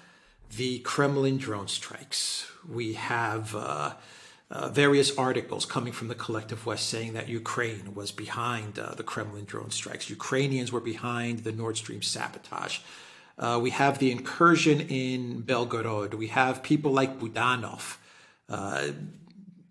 the 0.57 0.79
Kremlin 0.79 1.37
drone 1.37 1.67
strikes. 1.67 2.49
We 2.67 2.93
have 2.93 3.55
uh, 3.55 3.93
uh, 4.51 4.69
various 4.69 5.15
articles 5.17 5.65
coming 5.65 5.93
from 5.93 6.07
the 6.07 6.15
collective 6.15 6.65
West 6.65 6.89
saying 6.89 7.13
that 7.13 7.29
Ukraine 7.29 7.93
was 7.93 8.11
behind 8.11 8.79
uh, 8.79 8.95
the 8.95 9.03
Kremlin 9.03 9.45
drone 9.45 9.71
strikes. 9.71 10.09
Ukrainians 10.09 10.71
were 10.71 10.81
behind 10.81 11.39
the 11.39 11.51
Nord 11.51 11.77
Stream 11.77 12.01
sabotage. 12.01 12.79
Uh, 13.37 13.59
we 13.61 13.69
have 13.69 13.99
the 13.99 14.11
incursion 14.11 14.81
in 14.81 15.43
Belgorod. 15.43 16.13
We 16.15 16.27
have 16.27 16.61
people 16.61 16.91
like 16.91 17.19
Budanov 17.19 17.97
uh, 18.49 18.87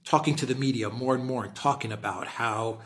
talking 0.08 0.34
to 0.34 0.46
the 0.46 0.54
media 0.54 0.88
more 0.88 1.14
and 1.14 1.24
more 1.26 1.44
and 1.44 1.54
talking 1.54 1.92
about 1.92 2.26
how 2.26 2.78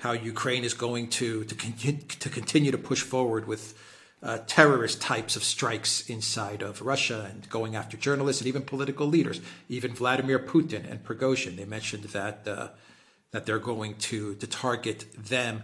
how 0.00 0.10
Ukraine 0.12 0.64
is 0.64 0.74
going 0.74 1.08
to 1.08 1.44
to, 1.44 1.54
continue, 1.54 2.00
to 2.24 2.28
continue 2.28 2.72
to 2.72 2.78
push 2.78 3.00
forward 3.00 3.46
with 3.46 3.78
uh, 4.22 4.38
terrorist 4.46 5.00
types 5.00 5.36
of 5.36 5.44
strikes 5.44 6.10
inside 6.10 6.62
of 6.62 6.82
Russia 6.82 7.28
and 7.30 7.48
going 7.48 7.76
after 7.76 7.96
journalists 7.96 8.42
and 8.42 8.48
even 8.48 8.62
political 8.62 9.06
leaders, 9.06 9.40
even 9.68 9.94
Vladimir 9.94 10.40
Putin 10.40 10.90
and 10.90 11.04
Prigozhin. 11.04 11.56
They 11.56 11.64
mentioned 11.64 12.04
that 12.18 12.48
uh, 12.48 12.68
that 13.30 13.46
they're 13.46 13.66
going 13.72 13.94
to 14.08 14.34
to 14.34 14.46
target 14.46 15.06
them 15.16 15.62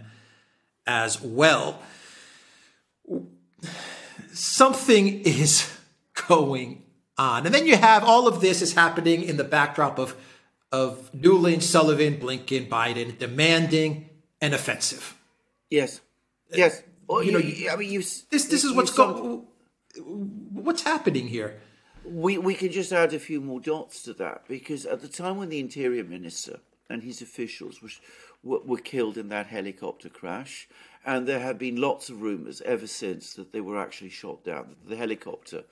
as 0.87 1.21
well. 1.21 1.81
Something 4.31 5.23
is 5.23 5.69
going 6.27 6.83
on. 7.17 7.45
And 7.45 7.53
then 7.53 7.67
you 7.67 7.75
have 7.75 8.05
all 8.05 8.29
of 8.29 8.39
this 8.39 8.61
is 8.61 8.73
happening 8.75 9.23
in 9.23 9.35
the 9.35 9.43
backdrop 9.43 9.99
of 9.99 10.15
of 10.71 11.11
Nuland, 11.13 11.63
Sullivan, 11.63 12.17
Blinken, 12.17 12.67
Biden 12.69 13.17
demanding 13.17 14.09
an 14.39 14.53
offensive. 14.53 15.17
Yes. 15.69 16.01
Uh, 16.51 16.57
yes. 16.57 16.83
Well, 17.07 17.23
you, 17.23 17.39
you 17.39 17.65
know, 17.65 17.73
I 17.73 17.75
mean, 17.75 17.91
you, 17.91 17.99
this 17.99 18.45
this 18.45 18.63
is 18.63 18.73
what's 18.73 18.91
going. 18.91 19.45
what's 19.95 20.83
happening 20.83 21.27
here? 21.27 21.59
We 22.05 22.37
we 22.37 22.53
can 22.53 22.71
just 22.71 22.91
add 22.91 23.13
a 23.13 23.19
few 23.19 23.41
more 23.41 23.59
dots 23.59 24.01
to 24.03 24.13
that 24.13 24.47
because 24.47 24.85
at 24.85 25.01
the 25.01 25.07
time 25.07 25.37
when 25.37 25.49
the 25.49 25.59
interior 25.59 26.03
minister 26.03 26.59
and 26.89 27.03
his 27.03 27.21
officials 27.21 27.81
were 27.81 27.89
were, 28.43 28.61
were 28.61 28.77
killed 28.77 29.17
in 29.17 29.29
that 29.29 29.47
helicopter 29.47 30.09
crash, 30.09 30.67
and 31.05 31.27
there 31.27 31.39
have 31.39 31.57
been 31.57 31.75
lots 31.75 32.09
of 32.09 32.21
rumours 32.21 32.61
ever 32.61 32.87
since 32.87 33.33
that 33.33 33.51
they 33.51 33.61
were 33.61 33.79
actually 33.79 34.09
shot 34.09 34.43
down. 34.43 34.69
That 34.69 34.89
the 34.89 34.95
helicopter 34.95 35.63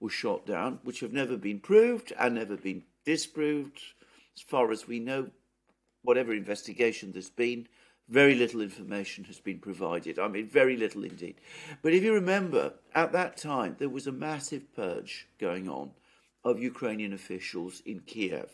was 0.00 0.12
shot 0.12 0.46
down, 0.46 0.80
which 0.82 1.00
have 1.00 1.12
never 1.12 1.36
been 1.36 1.60
proved 1.60 2.12
and 2.18 2.34
never 2.34 2.56
been 2.56 2.82
disproved, 3.04 3.80
as 4.38 4.42
far 4.42 4.70
as 4.70 4.86
we 4.86 5.00
know. 5.00 5.30
Whatever 6.02 6.32
investigation 6.32 7.10
there's 7.10 7.28
been, 7.28 7.66
very 8.08 8.36
little 8.36 8.60
information 8.60 9.24
has 9.24 9.40
been 9.40 9.58
provided. 9.58 10.18
I 10.18 10.28
mean, 10.28 10.46
very 10.46 10.76
little 10.76 11.04
indeed. 11.04 11.34
But 11.82 11.92
if 11.92 12.04
you 12.04 12.14
remember, 12.14 12.74
at 12.94 13.12
that 13.12 13.36
time, 13.36 13.74
there 13.78 13.88
was 13.88 14.06
a 14.06 14.12
massive 14.12 14.74
purge 14.76 15.26
going 15.38 15.68
on 15.68 15.90
of 16.44 16.62
Ukrainian 16.62 17.12
officials 17.12 17.82
in 17.84 18.00
Kiev. 18.00 18.48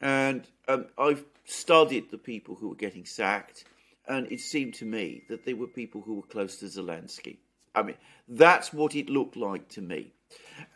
And 0.00 0.46
um, 0.68 0.86
I've 0.98 1.24
studied 1.46 2.10
the 2.10 2.18
people 2.18 2.54
who 2.54 2.68
were 2.68 2.76
getting 2.76 3.06
sacked, 3.06 3.64
and 4.06 4.30
it 4.30 4.40
seemed 4.40 4.74
to 4.74 4.84
me 4.84 5.22
that 5.30 5.46
they 5.46 5.54
were 5.54 5.66
people 5.66 6.02
who 6.02 6.16
were 6.16 6.22
close 6.34 6.58
to 6.58 6.66
Zelensky. 6.66 7.38
I 7.74 7.82
mean, 7.82 7.96
that's 8.28 8.74
what 8.74 8.94
it 8.94 9.08
looked 9.08 9.36
like 9.36 9.68
to 9.70 9.80
me. 9.80 10.12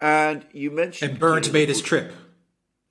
And 0.01 0.47
you 0.53 0.71
mentioned. 0.71 1.11
And 1.13 1.21
Burns 1.21 1.53
made 1.53 1.69
his 1.69 1.83
trip. 1.83 2.13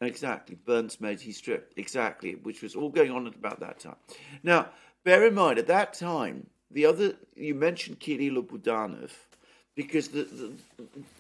Exactly. 0.02 0.56
Burns 0.56 1.00
made 1.00 1.22
his 1.22 1.40
trip. 1.40 1.74
Exactly. 1.78 2.34
Which 2.34 2.62
was 2.62 2.76
all 2.76 2.90
going 2.90 3.12
on 3.12 3.28
at 3.28 3.36
about 3.36 3.60
that 3.60 3.80
time. 3.80 3.96
Now, 4.44 4.70
bear 5.04 5.26
in 5.26 5.36
mind, 5.36 5.60
at 5.60 5.68
that 5.68 5.94
time, 5.94 6.48
the 6.70 6.86
other. 6.86 7.14
You 7.36 7.56
mentioned 7.56 8.00
Kirill 8.00 8.44
Budanov 8.44 9.12
because 9.76 10.10
the, 10.10 10.24
the, 10.24 10.54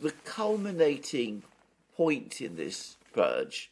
the 0.02 0.12
culminating 0.26 1.44
point 1.96 2.42
in 2.42 2.56
this 2.56 2.98
purge 3.14 3.72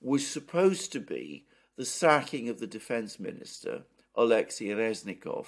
was 0.00 0.26
supposed 0.26 0.92
to 0.92 1.00
be 1.00 1.44
the 1.76 1.84
sacking 1.84 2.48
of 2.48 2.58
the 2.58 2.66
defense 2.66 3.20
minister, 3.20 3.82
Alexei 4.16 4.66
Reznikov, 4.66 5.46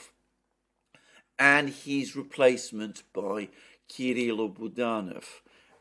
and 1.39 1.69
his 1.69 2.15
replacement 2.15 3.03
by 3.13 3.49
Kirill 3.89 4.49
Budanov. 4.49 5.25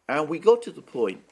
And 0.09 0.27
we 0.27 0.39
got 0.39 0.61
to 0.63 0.71
the 0.71 0.81
point 0.81 1.23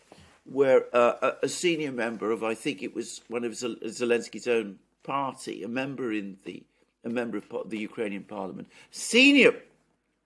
where 0.52 0.86
uh, 0.96 1.34
a, 1.44 1.48
senior 1.48 1.92
member 1.92 2.32
of, 2.32 2.44
I 2.44 2.56
think 2.56 2.82
it 2.82 2.96
was 2.96 3.22
one 3.28 3.44
of 3.44 3.52
Zelensky's 3.52 4.48
own 4.48 4.80
party, 5.04 5.64
a 5.64 5.68
member 5.68 6.12
in 6.12 6.38
the, 6.44 6.64
a 7.04 7.10
member 7.10 7.38
of 7.38 7.70
the 7.70 7.78
Ukrainian 7.78 8.24
parliament, 8.24 8.68
senior 8.92 9.56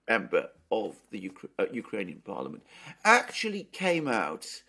member 0.08 0.48
of 0.72 0.96
the 1.10 1.30
uh, 1.58 1.66
Ukrainian 1.72 2.22
parliament, 2.24 2.62
actually 3.04 3.64
came 3.72 4.08
out 4.08 4.62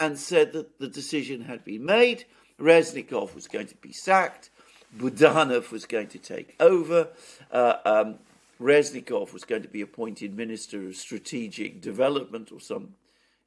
and 0.00 0.18
said 0.18 0.52
that 0.54 0.78
the 0.78 0.88
decision 0.88 1.42
had 1.42 1.64
been 1.64 1.84
made. 1.84 2.24
Reznikov 2.58 3.34
was 3.34 3.46
going 3.46 3.66
to 3.66 3.76
be 3.76 3.92
sacked. 3.92 4.50
Budanov 4.96 5.70
was 5.70 5.84
going 5.86 6.08
to 6.08 6.18
take 6.18 6.54
over. 6.58 7.08
Uh, 7.50 7.76
um, 7.84 8.18
Reznikov 8.60 9.32
was 9.32 9.44
going 9.44 9.62
to 9.62 9.68
be 9.68 9.80
appointed 9.80 10.36
Minister 10.36 10.86
of 10.86 10.96
Strategic 10.96 11.80
Development 11.80 12.50
or 12.52 12.60
some, 12.60 12.94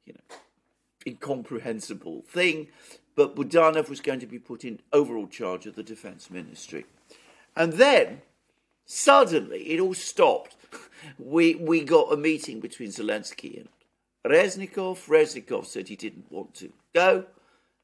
you 0.04 0.14
know, 0.14 0.36
incomprehensible 1.06 2.22
thing. 2.26 2.68
But 3.14 3.34
Budanov 3.34 3.88
was 3.88 4.00
going 4.00 4.20
to 4.20 4.26
be 4.26 4.38
put 4.38 4.64
in 4.64 4.80
overall 4.92 5.26
charge 5.26 5.66
of 5.66 5.74
the 5.74 5.82
Defense 5.82 6.30
Ministry. 6.30 6.84
And 7.56 7.74
then, 7.74 8.20
suddenly, 8.84 9.70
it 9.70 9.80
all 9.80 9.94
stopped. 9.94 10.56
We, 11.18 11.54
we 11.54 11.82
got 11.82 12.12
a 12.12 12.16
meeting 12.16 12.60
between 12.60 12.90
Zelensky 12.90 13.56
and 13.56 13.68
Reznikov. 14.30 15.06
Reznikov 15.06 15.66
said 15.66 15.88
he 15.88 15.96
didn't 15.96 16.30
want 16.30 16.54
to 16.56 16.72
go. 16.94 17.24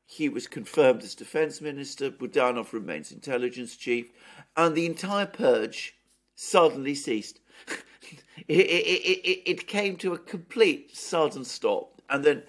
He 0.04 0.28
was 0.28 0.46
confirmed 0.46 1.02
as 1.02 1.14
defense 1.14 1.60
minister. 1.62 2.10
Budanov 2.10 2.72
remains 2.72 3.12
intelligence 3.12 3.76
chief. 3.76 4.10
And 4.56 4.74
the 4.74 4.84
entire 4.84 5.26
purge 5.26 5.94
suddenly 6.34 6.94
ceased. 6.94 7.40
it, 8.48 8.60
it, 8.60 9.26
it, 9.26 9.50
it, 9.50 9.66
came 9.66 9.96
to 9.96 10.12
a 10.12 10.18
complete 10.18 10.94
sudden 10.94 11.44
stop. 11.44 12.02
And 12.10 12.24
then 12.24 12.42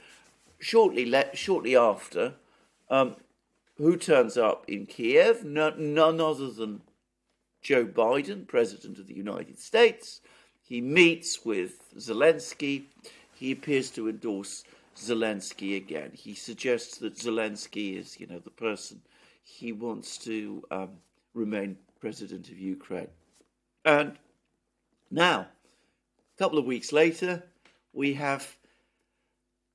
shortly, 0.64 1.06
le- 1.06 1.36
shortly 1.36 1.76
after, 1.76 2.34
um, 2.90 3.16
who 3.78 3.98
turns 3.98 4.38
up 4.38 4.66
in 4.68 4.86
Kiev? 4.86 5.44
No, 5.44 5.72
none 5.72 6.22
other 6.22 6.50
than 6.50 6.82
Joe 7.62 7.86
Biden, 7.86 8.48
President 8.48 9.00
of 9.00 9.08
the 9.08 9.16
United 9.16 9.60
States. 9.60 10.22
He 10.62 10.82
meets 10.82 11.44
with 11.46 11.94
Zelensky 11.98 12.86
he 13.44 13.52
appears 13.52 13.92
to 13.92 14.08
endorse 14.08 14.64
Zelensky 14.96 15.76
again. 15.76 16.12
He 16.14 16.34
suggests 16.34 16.98
that 17.00 17.18
Zelensky 17.18 17.98
is, 17.98 18.18
you 18.18 18.26
know, 18.26 18.40
the 18.40 18.52
person 18.52 19.02
he 19.44 19.74
wants 19.74 20.18
to 20.20 20.64
um, 20.72 20.92
remain 21.34 21.78
president 22.00 22.48
of 22.48 22.58
Ukraine. 22.58 23.10
And 23.84 24.14
now, 25.12 25.40
a 25.42 26.38
couple 26.38 26.58
of 26.58 26.64
weeks 26.66 26.94
later, 26.94 27.44
we 27.92 28.14
have 28.14 28.56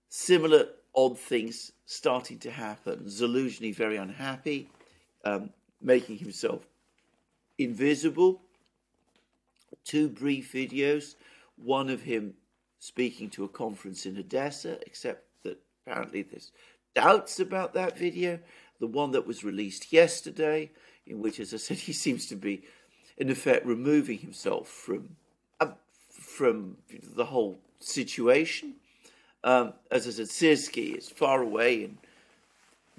similar 0.08 0.68
odd 0.98 1.16
things 1.16 1.70
starting 1.86 2.38
to 2.40 2.50
happen. 2.50 3.04
Zaluzhny 3.06 3.72
very 3.72 3.96
unhappy, 3.96 4.68
um, 5.24 5.50
making 5.80 6.18
himself 6.18 6.66
invisible. 7.56 8.42
Two 9.84 10.08
brief 10.08 10.52
videos, 10.52 11.14
one 11.56 11.88
of 11.88 12.02
him 12.02 12.34
speaking 12.80 13.30
to 13.30 13.44
a 13.44 13.48
conference 13.48 14.06
in 14.06 14.18
Odessa, 14.18 14.78
except 14.86 15.24
that 15.44 15.60
apparently 15.86 16.22
there's 16.22 16.50
doubts 16.96 17.38
about 17.38 17.74
that 17.74 17.96
video. 17.96 18.40
The 18.80 18.88
one 18.88 19.12
that 19.12 19.26
was 19.26 19.44
released 19.44 19.92
yesterday, 19.92 20.72
in 21.06 21.20
which, 21.20 21.38
as 21.38 21.54
I 21.54 21.58
said, 21.58 21.76
he 21.88 21.92
seems 21.92 22.26
to 22.26 22.34
be, 22.34 22.64
in 23.16 23.30
effect, 23.30 23.64
removing 23.64 24.18
himself 24.18 24.68
from 24.68 25.10
uh, 25.60 25.72
from 26.10 26.78
the 26.88 27.26
whole 27.26 27.60
situation. 27.78 28.74
Um, 29.48 29.72
as 29.90 30.06
I 30.06 30.10
said, 30.10 30.26
Syrsky 30.26 30.94
is 30.94 31.08
far 31.08 31.40
away 31.40 31.82
in 31.84 31.96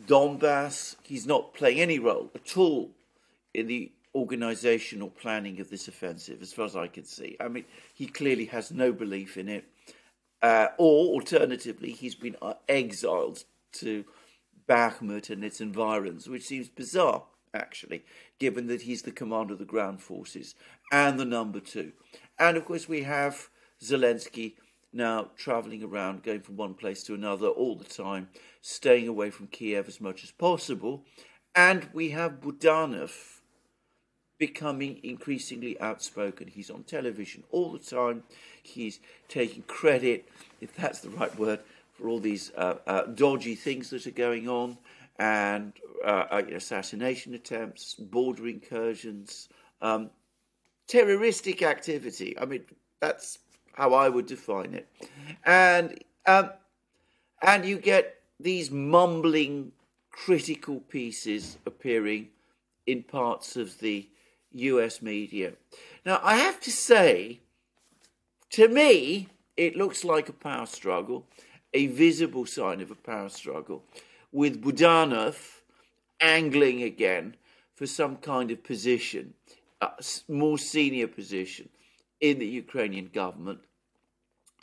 Donbass. 0.07 0.95
He's 1.03 1.27
not 1.27 1.53
playing 1.53 1.79
any 1.79 1.99
role 1.99 2.31
at 2.33 2.57
all 2.57 2.89
in 3.53 3.67
the 3.67 3.91
organizational 4.15 5.11
planning 5.11 5.59
of 5.59 5.69
this 5.69 5.87
offensive, 5.87 6.41
as 6.41 6.51
far 6.51 6.65
as 6.65 6.75
I 6.75 6.87
can 6.87 7.05
see. 7.05 7.37
I 7.39 7.49
mean, 7.49 7.65
he 7.93 8.07
clearly 8.07 8.45
has 8.45 8.71
no 8.71 8.91
belief 8.91 9.37
in 9.37 9.47
it. 9.47 9.65
Uh, 10.41 10.69
or 10.79 11.13
alternatively, 11.13 11.91
he's 11.91 12.15
been 12.15 12.35
uh, 12.41 12.55
exiled 12.67 13.43
to 13.73 14.03
Bakhmut 14.67 15.29
and 15.29 15.43
its 15.43 15.61
environs, 15.61 16.27
which 16.27 16.47
seems 16.47 16.67
bizarre, 16.67 17.25
actually, 17.53 18.03
given 18.39 18.65
that 18.65 18.81
he's 18.81 19.03
the 19.03 19.11
commander 19.11 19.53
of 19.53 19.59
the 19.59 19.65
ground 19.65 20.01
forces 20.01 20.55
and 20.91 21.19
the 21.19 21.25
number 21.25 21.59
two. 21.59 21.91
And 22.39 22.57
of 22.57 22.65
course, 22.65 22.89
we 22.89 23.03
have 23.03 23.49
Zelensky 23.79 24.53
now 24.91 25.29
traveling 25.37 25.83
around, 25.83 26.23
going 26.23 26.41
from 26.41 26.57
one 26.57 26.73
place 26.73 27.03
to 27.03 27.13
another 27.13 27.47
all 27.47 27.75
the 27.75 27.85
time, 27.85 28.29
staying 28.61 29.07
away 29.07 29.29
from 29.29 29.47
Kiev 29.47 29.87
as 29.87 30.01
much 30.01 30.23
as 30.23 30.31
possible. 30.31 31.03
And 31.55 31.89
we 31.93 32.09
have 32.11 32.41
Budanov 32.41 33.39
becoming 34.37 34.99
increasingly 35.03 35.79
outspoken. 35.81 36.47
He's 36.47 36.69
on 36.69 36.83
television 36.83 37.43
all 37.51 37.71
the 37.71 37.79
time. 37.79 38.23
He's 38.63 38.99
taking 39.27 39.63
credit, 39.63 40.27
if 40.61 40.75
that's 40.75 40.99
the 41.01 41.09
right 41.09 41.37
word, 41.37 41.59
for 41.93 42.07
all 42.07 42.19
these 42.19 42.51
uh, 42.55 42.75
uh, 42.87 43.01
dodgy 43.03 43.55
things 43.55 43.89
that 43.89 44.07
are 44.07 44.11
going 44.11 44.47
on 44.47 44.77
and 45.19 45.73
uh, 46.05 46.25
uh 46.31 46.43
assassination 46.53 47.33
attempts, 47.33 47.95
border 47.95 48.47
incursions, 48.47 49.49
um, 49.81 50.09
terroristic 50.87 51.61
activity. 51.61 52.37
I 52.39 52.45
mean, 52.45 52.63
that's 53.01 53.39
how 53.79 53.93
I 53.93 54.09
would 54.09 54.25
define 54.25 54.73
it. 54.73 54.87
And 55.45 56.03
um, 56.25 56.49
and 57.41 57.63
you 57.65 57.77
get 57.77 58.19
these 58.37 58.69
mumbling, 58.69 59.71
critical 60.11 60.81
pieces 60.81 61.57
appearing 61.65 62.27
in 62.85 63.03
parts 63.03 63.55
of 63.55 63.79
the 63.79 64.09
US 64.51 65.01
media. 65.01 65.53
Now, 66.05 66.19
I 66.21 66.35
have 66.35 66.59
to 66.61 66.71
say, 66.71 67.39
to 68.51 68.67
me, 68.67 69.29
it 69.55 69.77
looks 69.77 70.03
like 70.03 70.27
a 70.27 70.33
power 70.33 70.65
struggle, 70.65 71.25
a 71.73 71.87
visible 71.87 72.45
sign 72.45 72.81
of 72.81 72.91
a 72.91 72.95
power 72.95 73.29
struggle, 73.29 73.83
with 74.33 74.61
Budanov 74.61 75.37
angling 76.19 76.83
again 76.83 77.35
for 77.75 77.87
some 77.87 78.17
kind 78.17 78.51
of 78.51 78.61
position, 78.61 79.33
a 79.79 79.91
more 80.27 80.57
senior 80.57 81.07
position 81.07 81.69
in 82.19 82.39
the 82.39 82.45
Ukrainian 82.45 83.09
government, 83.13 83.59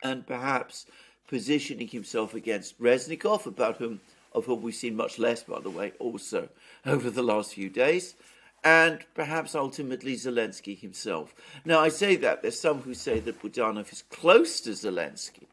and 0.02 0.26
perhaps 0.26 0.86
positioning 1.28 1.88
himself 1.88 2.34
against 2.34 2.80
Reznikov, 2.80 3.46
about 3.46 3.76
whom 3.76 4.00
of 4.36 4.44
whom 4.44 4.60
we've 4.60 4.74
seen 4.74 4.94
much 4.94 5.18
less, 5.18 5.42
by 5.42 5.58
the 5.58 5.70
way, 5.70 5.92
also 5.98 6.50
over 6.86 7.10
the 7.10 7.22
last 7.22 7.54
few 7.54 7.70
days, 7.70 8.14
and 8.62 9.04
perhaps 9.14 9.54
ultimately 9.54 10.14
Zelensky 10.14 10.78
himself. 10.78 11.34
Now, 11.64 11.80
I 11.80 11.88
say 11.88 12.16
that 12.16 12.42
there's 12.42 12.60
some 12.60 12.82
who 12.82 12.94
say 12.94 13.18
that 13.20 13.40
Budanov 13.40 13.92
is 13.92 14.02
close 14.02 14.60
to 14.60 14.70
Zelensky, 14.70 15.46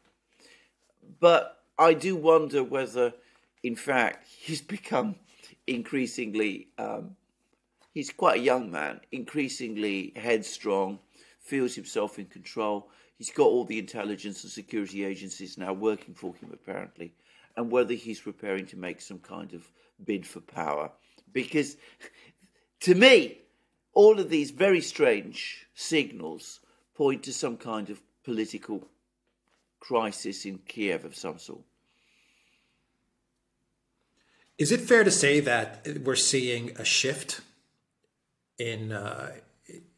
but 1.18 1.62
I 1.78 1.94
do 1.94 2.14
wonder 2.14 2.62
whether, 2.62 3.14
in 3.62 3.74
fact, 3.74 4.28
he's 4.38 4.60
become 4.60 5.16
increasingly. 5.66 6.68
Um, 6.78 7.16
he's 7.94 8.10
quite 8.10 8.40
a 8.40 8.42
young 8.42 8.70
man, 8.70 9.00
increasingly 9.12 10.12
headstrong, 10.14 10.98
feels 11.40 11.74
himself 11.74 12.18
in 12.18 12.26
control. 12.26 12.90
He's 13.24 13.34
got 13.34 13.46
all 13.46 13.64
the 13.64 13.78
intelligence 13.78 14.44
and 14.44 14.52
security 14.52 15.02
agencies 15.02 15.56
now 15.56 15.72
working 15.72 16.12
for 16.12 16.34
him, 16.34 16.50
apparently, 16.52 17.14
and 17.56 17.70
whether 17.70 17.94
he's 17.94 18.20
preparing 18.20 18.66
to 18.66 18.76
make 18.76 19.00
some 19.00 19.18
kind 19.18 19.54
of 19.54 19.66
bid 20.04 20.26
for 20.26 20.40
power. 20.40 20.90
Because 21.32 21.78
to 22.80 22.94
me, 22.94 23.38
all 23.94 24.20
of 24.20 24.28
these 24.28 24.50
very 24.50 24.82
strange 24.82 25.66
signals 25.74 26.60
point 26.94 27.22
to 27.22 27.32
some 27.32 27.56
kind 27.56 27.88
of 27.88 28.02
political 28.24 28.86
crisis 29.80 30.44
in 30.44 30.58
Kiev 30.58 31.06
of 31.06 31.16
some 31.16 31.38
sort. 31.38 31.62
Is 34.58 34.70
it 34.70 34.82
fair 34.82 35.02
to 35.02 35.10
say 35.10 35.40
that 35.40 35.88
we're 36.04 36.14
seeing 36.14 36.76
a 36.76 36.84
shift 36.84 37.40
in 38.58 38.92
uh, 38.92 39.32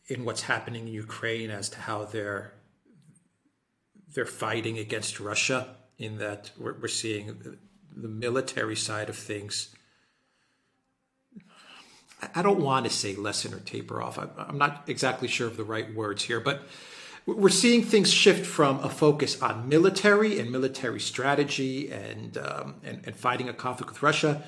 in 0.06 0.24
what's 0.24 0.42
happening 0.42 0.86
in 0.86 0.94
Ukraine 0.94 1.50
as 1.50 1.68
to 1.70 1.78
how 1.80 2.04
they're 2.04 2.52
they're 4.16 4.26
fighting 4.26 4.78
against 4.78 5.20
Russia? 5.20 5.76
In 5.98 6.18
that 6.18 6.50
we're, 6.58 6.74
we're 6.74 6.88
seeing 6.88 7.56
the 7.96 8.08
military 8.08 8.76
side 8.76 9.08
of 9.08 9.16
things. 9.16 9.74
I 12.34 12.42
don't 12.42 12.60
want 12.60 12.86
to 12.86 12.90
say 12.90 13.14
lessen 13.14 13.54
or 13.54 13.60
taper 13.60 14.02
off. 14.02 14.18
I'm 14.18 14.58
not 14.58 14.84
exactly 14.88 15.28
sure 15.28 15.46
of 15.46 15.56
the 15.56 15.64
right 15.64 15.94
words 15.94 16.24
here, 16.24 16.40
but 16.40 16.62
we're 17.26 17.48
seeing 17.48 17.82
things 17.82 18.12
shift 18.12 18.46
from 18.46 18.78
a 18.80 18.88
focus 18.88 19.40
on 19.42 19.68
military 19.68 20.38
and 20.38 20.50
military 20.50 21.00
strategy 21.00 21.90
and, 21.90 22.38
um, 22.38 22.76
and, 22.84 23.02
and 23.04 23.16
fighting 23.16 23.48
a 23.48 23.52
conflict 23.52 23.92
with 23.92 24.02
Russia, 24.02 24.44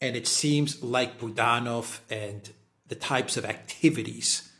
and 0.00 0.14
it 0.16 0.26
seems 0.26 0.82
like 0.82 1.18
Budanov 1.18 2.00
and 2.10 2.50
the 2.86 2.94
types 2.94 3.36
of 3.36 3.44
activities 3.44 4.50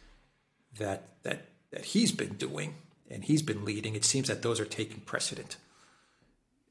that 0.78 1.22
that 1.22 1.48
that 1.70 1.84
he's 1.84 2.12
been 2.12 2.34
doing 2.34 2.74
and 3.10 3.24
he's 3.24 3.42
been 3.42 3.64
leading. 3.64 3.94
It 3.94 4.04
seems 4.04 4.28
that 4.28 4.42
those 4.42 4.60
are 4.60 4.64
taking 4.64 5.00
precedent. 5.00 5.56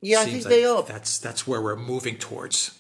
Yeah, 0.01 0.24
seems 0.24 0.27
I 0.27 0.32
think 0.32 0.46
like 0.46 0.53
they 0.53 0.65
are. 0.65 0.84
That's 0.84 1.17
that's 1.20 1.48
where 1.48 1.62
we're 1.62 1.75
moving 1.75 2.17
towards. 2.17 2.77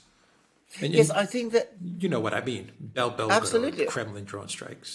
And, 0.81 0.93
yes, 0.93 1.09
and 1.09 1.17
I 1.19 1.25
think 1.25 1.53
that 1.53 1.73
you 1.97 2.09
know 2.09 2.19
what 2.19 2.33
I 2.33 2.41
mean. 2.43 2.71
Bel 2.79 3.11
Belgorod, 3.11 3.31
Absolutely. 3.31 3.85
Kremlin 3.85 4.25
drone 4.25 4.49
strikes. 4.49 4.89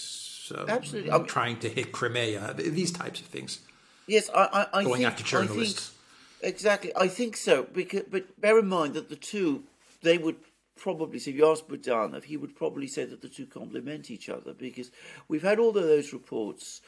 So 0.47 0.65
Absolutely. 0.67 1.11
I'm- 1.11 1.25
trying 1.25 1.59
to 1.59 1.69
hit 1.69 1.91
Crimea. 1.91 2.53
These 2.55 2.91
types 2.91 3.19
of 3.21 3.27
things. 3.27 3.59
yes, 4.07 4.29
I, 4.33 4.67
I, 4.73 4.79
I 4.79 4.83
Going 4.83 4.97
think, 4.97 5.07
after 5.07 5.23
journalists. 5.23 5.91
I 6.39 6.43
think, 6.43 6.53
exactly, 6.53 6.91
I 6.95 7.07
think 7.07 7.37
so. 7.37 7.63
Because, 7.63 8.03
but 8.11 8.39
bear 8.39 8.59
in 8.59 8.67
mind 8.67 8.93
that 8.93 9.09
the 9.09 9.15
two, 9.15 9.63
they 10.01 10.17
would 10.17 10.35
probably. 10.75 11.19
So 11.19 11.29
if 11.31 11.37
you 11.37 11.49
ask 11.49 11.65
Budanov, 11.65 12.25
he 12.25 12.37
would 12.37 12.55
probably 12.55 12.87
say 12.87 13.05
that 13.05 13.21
the 13.21 13.29
two 13.29 13.45
complement 13.45 14.11
each 14.11 14.29
other 14.29 14.53
because 14.53 14.91
we've 15.27 15.43
had 15.43 15.59
all 15.59 15.69
of 15.69 15.75
those 15.75 16.13
reports, 16.13 16.81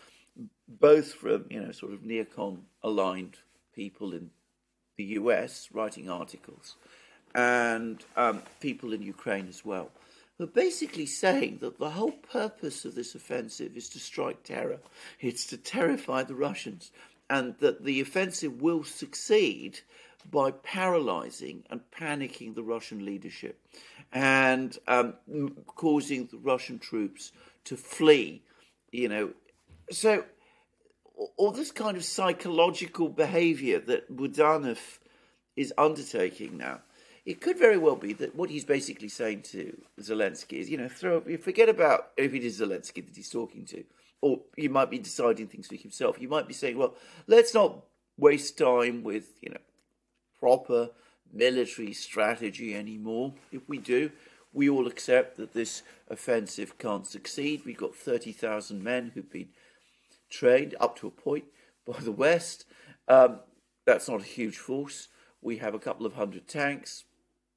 both 0.68 1.14
from 1.14 1.46
you 1.50 1.62
know 1.62 1.72
sort 1.72 1.94
of 1.94 2.00
neocon 2.02 2.60
aligned 2.84 3.38
people 3.74 4.14
in 4.14 4.30
the 4.98 5.04
US 5.20 5.70
writing 5.74 6.10
articles, 6.10 6.76
and 7.34 8.04
um, 8.16 8.42
people 8.60 8.94
in 8.94 9.02
Ukraine 9.02 9.48
as 9.48 9.66
well. 9.66 9.92
But 10.38 10.54
basically 10.54 11.06
saying 11.06 11.60
that 11.62 11.80
the 11.80 11.92
whole 11.92 12.12
purpose 12.12 12.84
of 12.84 12.96
this 12.96 13.16
offensive 13.16 13.78
is 13.78 13.88
to 13.90 14.00
strike 14.00 14.44
terror. 14.44 14.80
It's 15.22 15.46
to 15.48 15.58
terrify 15.58 16.24
the 16.24 16.36
Russians, 16.36 16.92
and 17.30 17.58
that 17.60 17.86
the 17.86 18.02
offensive 18.02 18.62
will 18.62 18.84
succeed 18.84 19.80
by 20.32 20.52
paralyzing 20.52 21.64
and 21.70 21.82
panicking 21.92 22.56
the 22.56 22.64
Russian 22.64 23.06
leadership 23.06 23.60
and 24.12 24.78
um, 24.88 25.14
causing 25.68 26.26
the 26.26 26.38
Russian 26.38 26.80
troops 26.80 27.32
to 27.66 27.78
flee. 27.78 28.42
You 28.92 29.10
know, 29.10 29.30
so 29.92 30.24
all 31.38 31.52
this 31.52 31.72
kind 31.72 31.98
of 31.98 32.04
psychological 32.04 33.10
behavior 33.10 33.80
that 33.80 34.16
Budanov 34.16 35.00
is 35.56 35.74
undertaking 35.78 36.58
now, 36.58 36.82
it 37.26 37.42
could 37.42 37.58
very 37.58 37.78
well 37.78 37.96
be 37.96 38.14
that 38.14 38.36
what 38.36 38.50
he's 38.50 38.66
basically 38.66 39.10
saying 39.10 39.42
to 39.44 39.76
Zelensky 40.00 40.60
is, 40.60 40.70
you 40.70 40.78
know, 40.78 40.88
throw 40.88 41.22
forget 41.38 41.70
about 41.70 42.12
if 42.18 42.34
it 42.34 42.44
is 42.44 42.60
Zelensky 42.60 43.06
that 43.06 43.16
he's 43.16 43.30
talking 43.30 43.66
to, 43.66 43.84
or 44.22 44.42
you 44.56 44.70
might 44.70 44.92
be 44.92 45.00
deciding 45.00 45.48
things 45.48 45.68
for 45.68 45.76
himself. 45.76 46.22
You 46.22 46.28
might 46.28 46.48
be 46.48 46.54
saying, 46.54 46.78
well, 46.78 46.94
let's 47.28 47.54
not 47.54 47.84
waste 48.18 48.58
time 48.58 49.04
with, 49.04 49.30
you 49.42 49.50
know, 49.50 49.62
proper 50.40 50.90
military 51.34 51.94
strategy 51.94 52.76
anymore. 52.76 53.34
If 53.52 53.68
we 53.68 53.80
do, 53.80 54.12
we 54.54 54.70
all 54.70 54.88
accept 54.88 55.38
that 55.38 55.54
this 55.54 55.82
offensive 56.10 56.78
can't 56.78 57.08
succeed. 57.08 57.64
We've 57.66 57.78
got 57.78 57.96
30,000 57.96 58.84
men 58.84 59.12
who've 59.14 59.32
been 59.32 59.50
trained 60.30 60.76
up 60.80 60.98
to 61.00 61.08
a 61.08 61.12
point 61.12 61.46
by 61.86 62.00
the 62.00 62.12
West. 62.12 62.66
Um, 63.08 63.40
that's 63.86 64.10
not 64.10 64.22
a 64.22 64.26
huge 64.26 64.58
force. 64.58 65.10
We 65.42 65.58
have 65.58 65.76
a 65.76 65.80
couple 65.80 66.06
of 66.06 66.14
hundred 66.14 66.48
tanks, 66.48 67.04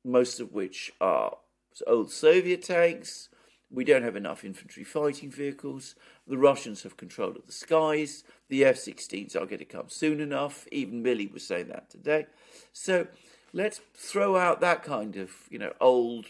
most 0.05 0.41
of 0.41 0.53
which 0.53 0.93
are 1.01 1.39
old 1.87 2.11
Soviet 2.11 2.63
tanks. 2.63 3.29
We 3.71 3.85
don't 3.85 4.03
have 4.03 4.17
enough 4.17 4.45
infantry 4.45 4.85
fighting 4.85 5.31
vehicles. 5.31 5.95
The 6.27 6.39
Russians 6.39 6.83
have 6.83 6.97
control 6.97 7.31
of 7.31 7.47
the 7.47 7.53
skies. 7.53 8.25
The 8.49 8.65
F 8.65 8.77
16s 8.77 9.37
are 9.37 9.47
going 9.47 9.59
to 9.59 9.65
come 9.67 9.89
soon 9.89 10.21
enough. 10.21 10.67
Even 10.73 11.03
Milley 11.03 11.31
was 11.31 11.47
saying 11.47 11.69
that 11.69 11.91
today. 11.91 12.27
So 12.73 13.09
let's 13.53 13.81
throw 13.95 14.37
out 14.37 14.61
that 14.61 14.83
kind 14.83 15.17
of, 15.17 15.31
you 15.51 15.59
know, 15.59 15.73
old 15.81 16.27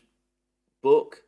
book, 0.83 1.23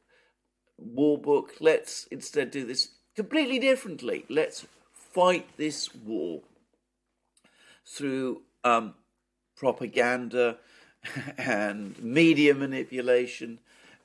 war 0.77 1.17
book. 1.17 1.55
Let's 1.61 2.07
instead 2.11 2.51
do 2.51 2.65
this 2.67 2.89
completely 3.15 3.61
differently. 3.61 4.25
Let's 4.29 4.67
fight 5.13 5.49
this 5.57 5.95
war 5.95 6.43
through 7.87 8.43
um, 8.65 8.95
propaganda 9.57 10.59
and 11.39 12.03
media 12.03 12.55
manipulation 12.55 13.59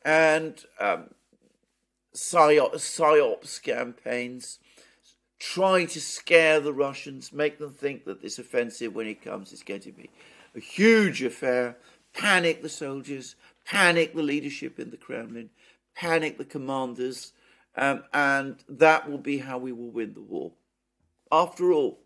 and 0.03 0.63
um, 0.79 1.09
psyop, 2.15 2.75
psyops 2.75 3.61
campaigns. 3.61 4.59
Try 5.39 5.85
to 5.85 5.99
scare 5.99 6.59
the 6.59 6.73
Russians, 6.73 7.33
make 7.33 7.59
them 7.59 7.71
think 7.71 8.05
that 8.05 8.21
this 8.21 8.39
offensive, 8.39 8.95
when 8.95 9.07
it 9.07 9.21
comes, 9.21 9.51
is 9.51 9.63
going 9.63 9.81
to 9.81 9.91
be 9.91 10.09
a 10.55 10.59
huge 10.59 11.21
affair. 11.21 11.77
Panic 12.13 12.61
the 12.61 12.69
soldiers, 12.69 13.35
panic 13.65 14.15
the 14.15 14.23
leadership 14.23 14.79
in 14.79 14.91
the 14.91 14.97
Kremlin, 14.97 15.49
panic 15.93 16.37
the 16.37 16.45
commanders, 16.45 17.33
um, 17.75 18.03
and 18.13 18.63
that 18.69 19.09
will 19.09 19.17
be 19.17 19.39
how 19.39 19.57
we 19.57 19.73
will 19.73 19.91
win 19.91 20.13
the 20.13 20.21
war. 20.21 20.53
After 21.31 21.71
all, 21.71 21.99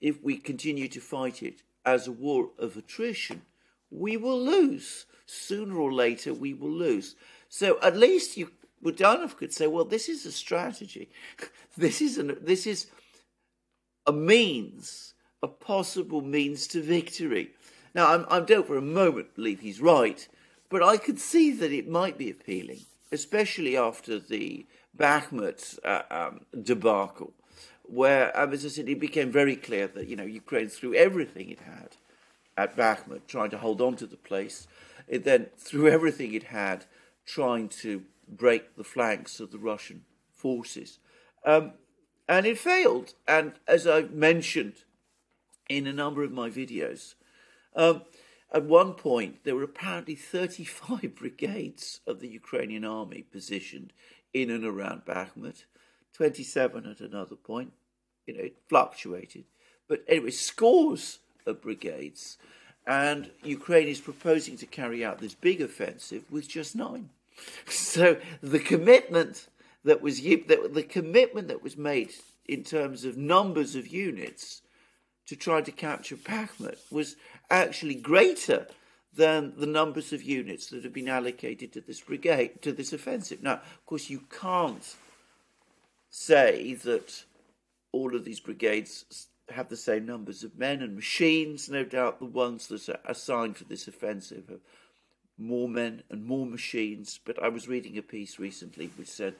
if 0.00 0.22
we 0.22 0.36
continue 0.36 0.88
to 0.88 1.00
fight 1.00 1.42
it 1.42 1.62
as 1.84 2.06
a 2.06 2.12
war 2.12 2.50
of 2.58 2.76
attrition, 2.76 3.42
we 3.90 4.16
will 4.16 4.40
lose. 4.40 5.06
Sooner 5.26 5.76
or 5.76 5.92
later, 5.92 6.32
we 6.32 6.54
will 6.54 6.70
lose. 6.70 7.14
So 7.48 7.78
at 7.82 7.96
least 7.96 8.36
you, 8.36 8.50
Budanov 8.82 9.36
could 9.36 9.52
say, 9.52 9.66
well, 9.66 9.84
this 9.84 10.08
is 10.08 10.24
a 10.26 10.32
strategy. 10.32 11.10
this 11.76 12.00
is 12.00 12.18
an, 12.18 12.36
this 12.40 12.66
is 12.66 12.86
a 14.06 14.12
means, 14.12 15.14
a 15.42 15.48
possible 15.48 16.20
means 16.20 16.66
to 16.68 16.82
victory. 16.82 17.50
Now, 17.94 18.14
I'm, 18.14 18.26
I 18.30 18.40
don't 18.40 18.66
for 18.66 18.76
a 18.76 18.82
moment 18.82 19.34
believe 19.34 19.60
he's 19.60 19.80
right, 19.80 20.26
but 20.68 20.82
I 20.82 20.96
could 20.96 21.18
see 21.18 21.50
that 21.52 21.72
it 21.72 21.88
might 21.88 22.18
be 22.18 22.30
appealing, 22.30 22.80
especially 23.10 23.76
after 23.76 24.18
the 24.18 24.66
Bakhmut 24.96 25.78
uh, 25.84 26.02
um, 26.10 26.40
debacle, 26.62 27.32
where, 27.88 28.30
it 28.36 29.00
became 29.00 29.32
very 29.32 29.56
clear 29.56 29.88
that 29.88 30.08
you 30.08 30.16
know 30.16 30.24
Ukraine 30.24 30.68
threw 30.68 30.94
everything 30.94 31.50
it 31.50 31.60
had 31.60 31.96
at 32.56 32.76
Bakhmut, 32.76 33.26
trying 33.26 33.50
to 33.50 33.58
hold 33.58 33.80
on 33.80 33.96
to 33.96 34.06
the 34.06 34.16
place. 34.16 34.66
It 35.06 35.24
then 35.24 35.46
threw 35.56 35.88
everything 35.88 36.34
it 36.34 36.44
had, 36.44 36.84
trying 37.24 37.68
to 37.68 38.02
break 38.28 38.76
the 38.76 38.84
flanks 38.84 39.40
of 39.40 39.52
the 39.52 39.58
Russian 39.58 40.04
forces, 40.34 40.98
um, 41.44 41.72
and 42.28 42.46
it 42.46 42.58
failed. 42.58 43.14
And 43.26 43.54
as 43.66 43.86
I 43.86 44.02
mentioned 44.02 44.84
in 45.68 45.86
a 45.86 45.92
number 45.92 46.22
of 46.22 46.32
my 46.32 46.50
videos, 46.50 47.14
um, 47.74 48.02
at 48.52 48.64
one 48.64 48.94
point 48.94 49.44
there 49.44 49.54
were 49.54 49.62
apparently 49.62 50.14
35 50.14 51.14
brigades 51.16 52.00
of 52.06 52.20
the 52.20 52.28
Ukrainian 52.28 52.84
army 52.84 53.22
positioned 53.22 53.92
in 54.34 54.50
and 54.50 54.64
around 54.64 55.06
Bakhmut, 55.06 55.64
27 56.12 56.84
at 56.84 57.00
another 57.00 57.36
point. 57.36 57.72
You 58.28 58.34
know, 58.34 58.44
it 58.44 58.56
fluctuated. 58.68 59.44
But 59.88 60.04
anyway, 60.06 60.30
scores 60.30 61.18
of 61.46 61.62
brigades. 61.62 62.36
And 62.86 63.30
Ukraine 63.42 63.88
is 63.88 64.00
proposing 64.00 64.56
to 64.58 64.66
carry 64.66 65.04
out 65.04 65.18
this 65.18 65.34
big 65.34 65.60
offensive 65.60 66.22
with 66.30 66.48
just 66.48 66.76
nine. 66.76 67.10
So 67.68 68.18
the 68.42 68.58
commitment 68.58 69.46
that 69.84 70.02
was 70.02 70.20
the, 70.20 70.86
commitment 70.88 71.48
that 71.48 71.62
was 71.62 71.76
made 71.76 72.12
in 72.46 72.64
terms 72.64 73.04
of 73.04 73.16
numbers 73.16 73.76
of 73.76 73.86
units 73.86 74.62
to 75.26 75.36
try 75.36 75.62
to 75.62 75.70
capture 75.70 76.16
Bakhmut 76.16 76.78
was 76.90 77.16
actually 77.48 77.94
greater 77.94 78.66
than 79.14 79.54
the 79.56 79.66
numbers 79.66 80.12
of 80.12 80.22
units 80.22 80.66
that 80.68 80.84
have 80.84 80.92
been 80.92 81.08
allocated 81.08 81.72
to 81.72 81.80
this 81.80 82.00
brigade, 82.00 82.60
to 82.62 82.72
this 82.72 82.92
offensive. 82.92 83.42
Now, 83.42 83.54
of 83.54 83.86
course, 83.86 84.10
you 84.10 84.24
can't 84.30 84.96
say 86.10 86.74
that 86.74 87.24
all 87.92 88.14
of 88.14 88.24
these 88.24 88.40
brigades 88.40 89.28
have 89.50 89.68
the 89.68 89.76
same 89.76 90.04
numbers 90.04 90.44
of 90.44 90.58
men 90.58 90.82
and 90.82 90.94
machines. 90.94 91.68
No 91.68 91.84
doubt 91.84 92.18
the 92.18 92.26
ones 92.26 92.68
that 92.68 92.88
are 92.88 93.00
assigned 93.06 93.56
for 93.56 93.64
this 93.64 93.88
offensive 93.88 94.48
have 94.48 94.60
more 95.38 95.68
men 95.68 96.02
and 96.10 96.24
more 96.24 96.46
machines. 96.46 97.18
But 97.24 97.42
I 97.42 97.48
was 97.48 97.68
reading 97.68 97.96
a 97.96 98.02
piece 98.02 98.38
recently 98.38 98.90
which 98.96 99.08
said 99.08 99.34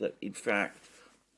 that, 0.00 0.16
in 0.20 0.32
fact, 0.32 0.78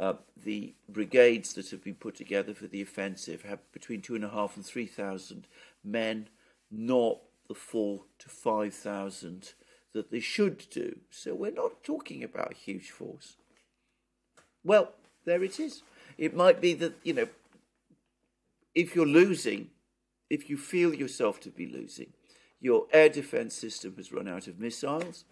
uh, 0.00 0.14
the 0.44 0.74
brigades 0.88 1.54
that 1.54 1.70
have 1.70 1.82
been 1.82 1.96
put 1.96 2.14
together 2.14 2.54
for 2.54 2.66
the 2.66 2.80
offensive 2.80 3.42
have 3.42 3.58
between 3.72 4.00
two 4.00 4.14
and 4.14 4.24
a 4.24 4.28
half 4.30 4.56
and 4.56 4.64
three 4.64 4.86
thousand 4.86 5.46
men, 5.84 6.28
not 6.70 7.18
the 7.48 7.54
four 7.54 8.02
to 8.20 8.28
five 8.28 8.74
thousand 8.74 9.54
that 9.92 10.10
they 10.10 10.20
should 10.20 10.66
do. 10.70 10.98
So 11.10 11.34
we're 11.34 11.50
not 11.50 11.82
talking 11.82 12.22
about 12.22 12.52
a 12.52 12.56
huge 12.56 12.90
force. 12.90 13.36
Well, 14.62 14.92
there 15.24 15.42
it 15.42 15.58
is. 15.58 15.82
It 16.18 16.34
might 16.34 16.60
be 16.60 16.74
that, 16.74 16.94
you 17.04 17.14
know, 17.14 17.28
if 18.74 18.94
you're 18.94 19.06
losing, 19.06 19.70
if 20.28 20.50
you 20.50 20.56
feel 20.56 20.92
yourself 20.92 21.40
to 21.40 21.50
be 21.50 21.66
losing, 21.66 22.12
your 22.60 22.86
air 22.92 23.08
defense 23.08 23.54
system 23.54 23.94
has 23.96 24.12
run 24.12 24.28
out 24.28 24.48
of 24.48 24.58
missiles. 24.58 25.24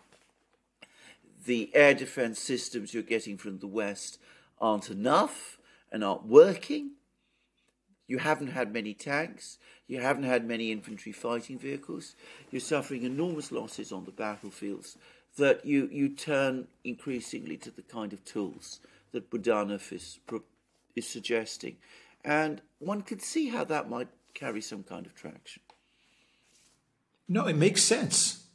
The 1.44 1.70
air 1.74 1.92
defense 1.92 2.38
systems 2.38 2.94
you're 2.94 3.02
getting 3.02 3.36
from 3.36 3.58
the 3.58 3.66
West 3.66 4.18
aren't 4.60 4.90
enough 4.90 5.58
and 5.90 6.04
aren't 6.04 6.26
working. 6.26 6.92
You 8.06 8.18
haven't 8.18 8.48
had 8.48 8.72
many 8.72 8.94
tanks. 8.94 9.58
You 9.88 10.00
haven't 10.00 10.24
had 10.24 10.46
many 10.46 10.70
infantry 10.70 11.12
fighting 11.12 11.58
vehicles. 11.58 12.14
You're 12.50 12.60
suffering 12.60 13.02
enormous 13.02 13.50
losses 13.50 13.92
on 13.92 14.04
the 14.04 14.12
battlefields 14.12 14.96
that 15.36 15.64
you, 15.64 15.88
you 15.92 16.08
turn 16.08 16.66
increasingly 16.84 17.56
to 17.58 17.70
the 17.70 17.82
kind 17.82 18.12
of 18.12 18.24
tools 18.24 18.80
that 19.12 19.30
Budanov 19.30 19.92
is, 19.92 20.18
is 20.96 21.06
suggesting. 21.06 21.76
And 22.24 22.60
one 22.78 23.02
could 23.02 23.22
see 23.22 23.50
how 23.50 23.64
that 23.64 23.88
might 23.88 24.08
carry 24.34 24.60
some 24.60 24.82
kind 24.82 25.06
of 25.06 25.14
traction. 25.14 25.62
No, 27.28 27.46
it 27.46 27.56
makes 27.56 27.82
sense. 27.82 28.46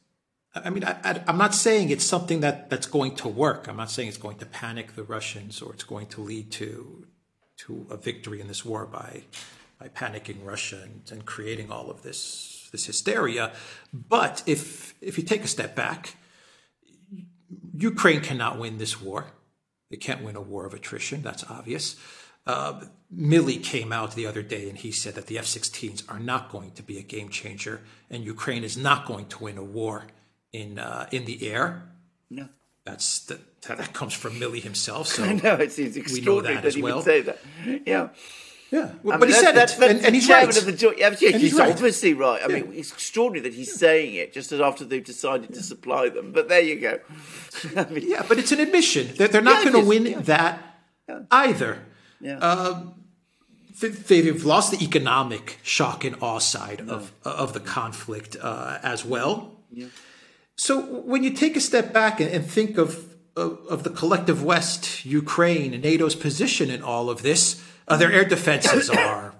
I 0.53 0.69
mean, 0.69 0.83
I, 0.83 1.23
am 1.27 1.37
not 1.37 1.55
saying 1.55 1.91
it's 1.91 2.03
something 2.03 2.41
that, 2.41 2.69
that's 2.69 2.85
going 2.85 3.15
to 3.15 3.29
work. 3.29 3.67
I'm 3.69 3.77
not 3.77 3.89
saying 3.89 4.09
it's 4.09 4.17
going 4.17 4.37
to 4.39 4.45
panic 4.45 4.95
the 4.95 5.03
Russians 5.03 5.61
or 5.61 5.73
it's 5.73 5.85
going 5.85 6.07
to 6.07 6.21
lead 6.21 6.51
to 6.53 7.05
to 7.57 7.85
a 7.91 7.97
victory 7.97 8.41
in 8.41 8.47
this 8.47 8.65
war 8.65 8.87
by 8.87 9.23
by 9.79 9.87
panicking 9.87 10.43
Russia 10.43 10.81
and, 10.83 11.01
and 11.11 11.25
creating 11.25 11.71
all 11.71 11.89
of 11.89 12.01
this 12.01 12.67
this 12.71 12.85
hysteria. 12.85 13.53
But 13.93 14.43
if 14.45 14.95
if 14.99 15.17
you 15.17 15.23
take 15.23 15.43
a 15.43 15.47
step 15.47 15.75
back, 15.75 16.15
Ukraine 17.73 18.21
cannot 18.21 18.59
win 18.59 18.77
this 18.77 18.99
war. 19.01 19.27
They 19.89 19.97
can't 19.97 20.23
win 20.23 20.35
a 20.35 20.41
war 20.41 20.65
of 20.65 20.73
attrition. 20.73 21.21
That's 21.21 21.49
obvious. 21.49 21.95
Uh, 22.45 22.85
came 23.63 23.91
out 23.91 24.15
the 24.15 24.25
other 24.25 24.41
day 24.41 24.69
and 24.69 24.77
he 24.77 24.91
said 24.91 25.15
that 25.15 25.27
the 25.27 25.37
F 25.37 25.45
16s 25.45 26.03
are 26.09 26.19
not 26.19 26.49
going 26.49 26.71
to 26.71 26.83
be 26.83 26.97
a 26.97 27.01
game 27.01 27.29
changer 27.29 27.81
and 28.09 28.23
Ukraine 28.23 28.63
is 28.63 28.77
not 28.77 29.05
going 29.05 29.27
to 29.27 29.43
win 29.43 29.57
a 29.57 29.63
war 29.63 30.07
in, 30.51 30.79
uh, 30.79 31.07
in 31.11 31.25
the 31.25 31.47
air. 31.47 31.83
No. 32.29 32.47
That's 32.85 33.19
the, 33.25 33.39
that 33.67 33.93
comes 33.93 34.13
from 34.13 34.33
Milley 34.39 34.61
himself. 34.61 35.07
So 35.07 35.23
I 35.31 35.33
know 35.33 35.55
it's, 35.55 35.77
it's 35.77 35.97
extraordinary 35.97 36.55
that, 36.55 36.63
that 36.63 36.75
he 36.75 36.81
well. 36.81 36.97
would 36.97 37.05
say 37.05 37.21
that. 37.21 37.39
Yeah. 37.85 38.09
Yeah, 38.71 38.93
well, 39.03 39.19
but 39.19 39.27
he 39.27 39.33
said 39.33 39.51
that's, 39.51 39.77
it, 39.77 39.91
and, 39.91 40.05
and 40.05 40.15
he's 40.15 40.29
right. 40.29 40.47
Of 40.47 40.65
the 40.65 40.71
joint, 40.71 40.97
yeah, 40.97 41.09
yeah, 41.19 41.31
he's, 41.31 41.41
he's 41.41 41.53
right. 41.55 41.73
obviously 41.73 42.13
right. 42.13 42.41
I 42.41 42.47
yeah. 42.47 42.61
mean, 42.61 42.73
it's 42.73 42.93
extraordinary 42.93 43.49
that 43.49 43.53
he's 43.53 43.77
saying 43.77 44.15
it 44.15 44.31
just 44.31 44.53
as 44.53 44.61
after 44.61 44.85
they've 44.85 45.03
decided 45.03 45.53
to 45.53 45.61
supply 45.61 46.07
them. 46.07 46.31
But 46.31 46.47
there 46.47 46.61
you 46.61 46.79
go. 46.79 46.99
I 47.75 47.83
mean, 47.89 48.09
yeah, 48.09 48.23
but 48.25 48.39
it's 48.39 48.53
an 48.53 48.61
admission 48.61 49.13
that 49.17 49.33
they're 49.33 49.41
not 49.41 49.65
yeah, 49.65 49.71
going 49.71 49.83
to 49.83 49.89
win 49.89 50.05
yeah. 50.05 50.19
that 50.21 50.77
either. 51.29 51.83
Yeah. 52.21 52.37
Um, 52.37 52.93
they've 53.79 54.45
lost 54.45 54.71
the 54.71 54.83
economic 54.83 55.59
shock 55.63 56.03
and 56.03 56.15
awe 56.21 56.39
side 56.39 56.85
no. 56.85 56.93
of 56.95 57.11
of 57.23 57.53
the 57.53 57.59
conflict 57.59 58.37
uh, 58.41 58.79
as 58.83 59.05
well. 59.05 59.59
Yeah. 59.71 59.87
So 60.55 60.81
when 60.81 61.23
you 61.23 61.31
take 61.31 61.55
a 61.55 61.61
step 61.61 61.91
back 61.91 62.19
and, 62.19 62.29
and 62.29 62.45
think 62.45 62.77
of, 62.77 63.15
of, 63.35 63.59
of 63.67 63.83
the 63.83 63.89
collective 63.89 64.43
West, 64.43 65.05
Ukraine, 65.05 65.73
and 65.73 65.83
NATO's 65.83 66.15
position 66.15 66.69
in 66.69 66.83
all 66.83 67.09
of 67.09 67.23
this, 67.23 67.63
uh, 67.87 67.97
their 67.97 68.11
air 68.11 68.25
defenses 68.25 68.89
are, 69.03 69.33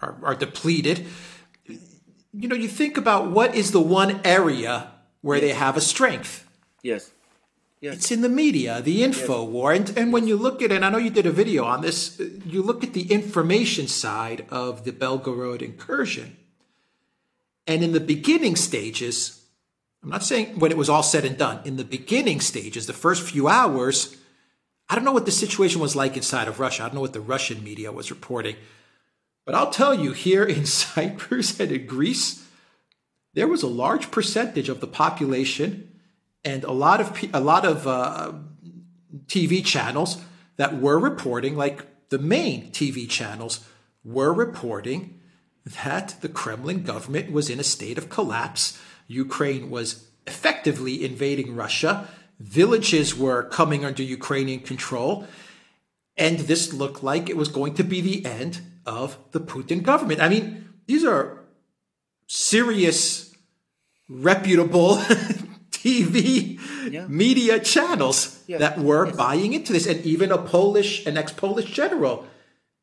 are 0.00 0.16
are 0.22 0.34
depleted. 0.34 1.06
You 2.32 2.48
know, 2.48 2.54
you 2.54 2.68
think 2.68 2.96
about 2.96 3.30
what 3.30 3.54
is 3.54 3.72
the 3.72 3.80
one 3.80 4.20
area 4.24 4.92
where 5.22 5.40
they 5.40 5.52
have 5.52 5.76
a 5.76 5.80
strength. 5.80 6.46
Yes. 6.82 7.10
Yes. 7.80 7.94
It's 7.94 8.10
in 8.10 8.22
the 8.22 8.28
media, 8.28 8.82
the 8.82 9.04
info 9.04 9.42
yes. 9.42 9.50
war. 9.50 9.72
And, 9.72 9.96
and 9.96 10.12
when 10.12 10.26
you 10.26 10.36
look 10.36 10.62
at 10.62 10.72
it, 10.72 10.76
and 10.76 10.84
I 10.84 10.90
know 10.90 10.98
you 10.98 11.10
did 11.10 11.26
a 11.26 11.30
video 11.30 11.64
on 11.64 11.80
this, 11.80 12.18
uh, 12.18 12.28
you 12.44 12.60
look 12.60 12.82
at 12.82 12.92
the 12.92 13.12
information 13.12 13.86
side 13.86 14.46
of 14.50 14.84
the 14.84 14.92
Belgorod 14.92 15.62
incursion. 15.62 16.36
And 17.68 17.84
in 17.84 17.92
the 17.92 18.00
beginning 18.00 18.56
stages, 18.56 19.44
I'm 20.02 20.10
not 20.10 20.24
saying 20.24 20.58
when 20.58 20.72
it 20.72 20.76
was 20.76 20.88
all 20.88 21.04
said 21.04 21.24
and 21.24 21.38
done, 21.38 21.60
in 21.64 21.76
the 21.76 21.84
beginning 21.84 22.40
stages, 22.40 22.86
the 22.86 22.92
first 22.92 23.22
few 23.22 23.46
hours, 23.46 24.16
I 24.88 24.96
don't 24.96 25.04
know 25.04 25.12
what 25.12 25.26
the 25.26 25.30
situation 25.30 25.80
was 25.80 25.94
like 25.94 26.16
inside 26.16 26.48
of 26.48 26.58
Russia. 26.58 26.82
I 26.82 26.86
don't 26.86 26.96
know 26.96 27.00
what 27.00 27.12
the 27.12 27.20
Russian 27.20 27.62
media 27.62 27.92
was 27.92 28.10
reporting. 28.10 28.56
But 29.44 29.54
I'll 29.54 29.70
tell 29.70 29.94
you, 29.94 30.12
here 30.12 30.44
in 30.44 30.66
Cyprus 30.66 31.60
and 31.60 31.70
in 31.70 31.86
Greece, 31.86 32.44
there 33.34 33.46
was 33.46 33.62
a 33.62 33.68
large 33.68 34.10
percentage 34.10 34.68
of 34.68 34.80
the 34.80 34.88
population 34.88 35.97
and 36.44 36.64
a 36.64 36.72
lot 36.72 37.00
of 37.00 37.24
a 37.34 37.40
lot 37.40 37.64
of 37.64 37.86
uh, 37.86 38.32
TV 39.26 39.64
channels 39.64 40.22
that 40.56 40.80
were 40.80 40.98
reporting, 40.98 41.56
like 41.56 42.08
the 42.08 42.18
main 42.18 42.70
TV 42.70 43.08
channels, 43.08 43.64
were 44.04 44.32
reporting 44.32 45.20
that 45.84 46.16
the 46.20 46.28
Kremlin 46.28 46.82
government 46.82 47.32
was 47.32 47.50
in 47.50 47.60
a 47.60 47.64
state 47.64 47.98
of 47.98 48.08
collapse. 48.08 48.78
Ukraine 49.06 49.70
was 49.70 50.08
effectively 50.26 51.04
invading 51.04 51.54
Russia. 51.54 52.08
Villages 52.38 53.16
were 53.16 53.42
coming 53.42 53.84
under 53.84 54.02
Ukrainian 54.02 54.60
control. 54.60 55.26
And 56.16 56.40
this 56.40 56.72
looked 56.72 57.02
like 57.02 57.28
it 57.28 57.36
was 57.36 57.48
going 57.48 57.74
to 57.74 57.84
be 57.84 58.00
the 58.00 58.24
end 58.26 58.60
of 58.84 59.18
the 59.32 59.40
Putin 59.40 59.82
government. 59.82 60.20
I 60.20 60.28
mean, 60.28 60.68
these 60.86 61.04
are 61.04 61.44
serious, 62.26 63.34
reputable 64.08 65.00
TV 65.88 66.60
yeah. 66.90 67.06
media 67.08 67.58
channels 67.60 68.42
that 68.48 68.78
were 68.78 69.06
yes. 69.06 69.16
buying 69.16 69.52
into 69.52 69.72
this. 69.72 69.86
And 69.86 70.04
even 70.04 70.30
a 70.30 70.38
Polish, 70.38 71.06
an 71.06 71.16
ex 71.16 71.32
Polish 71.32 71.70
general 71.70 72.26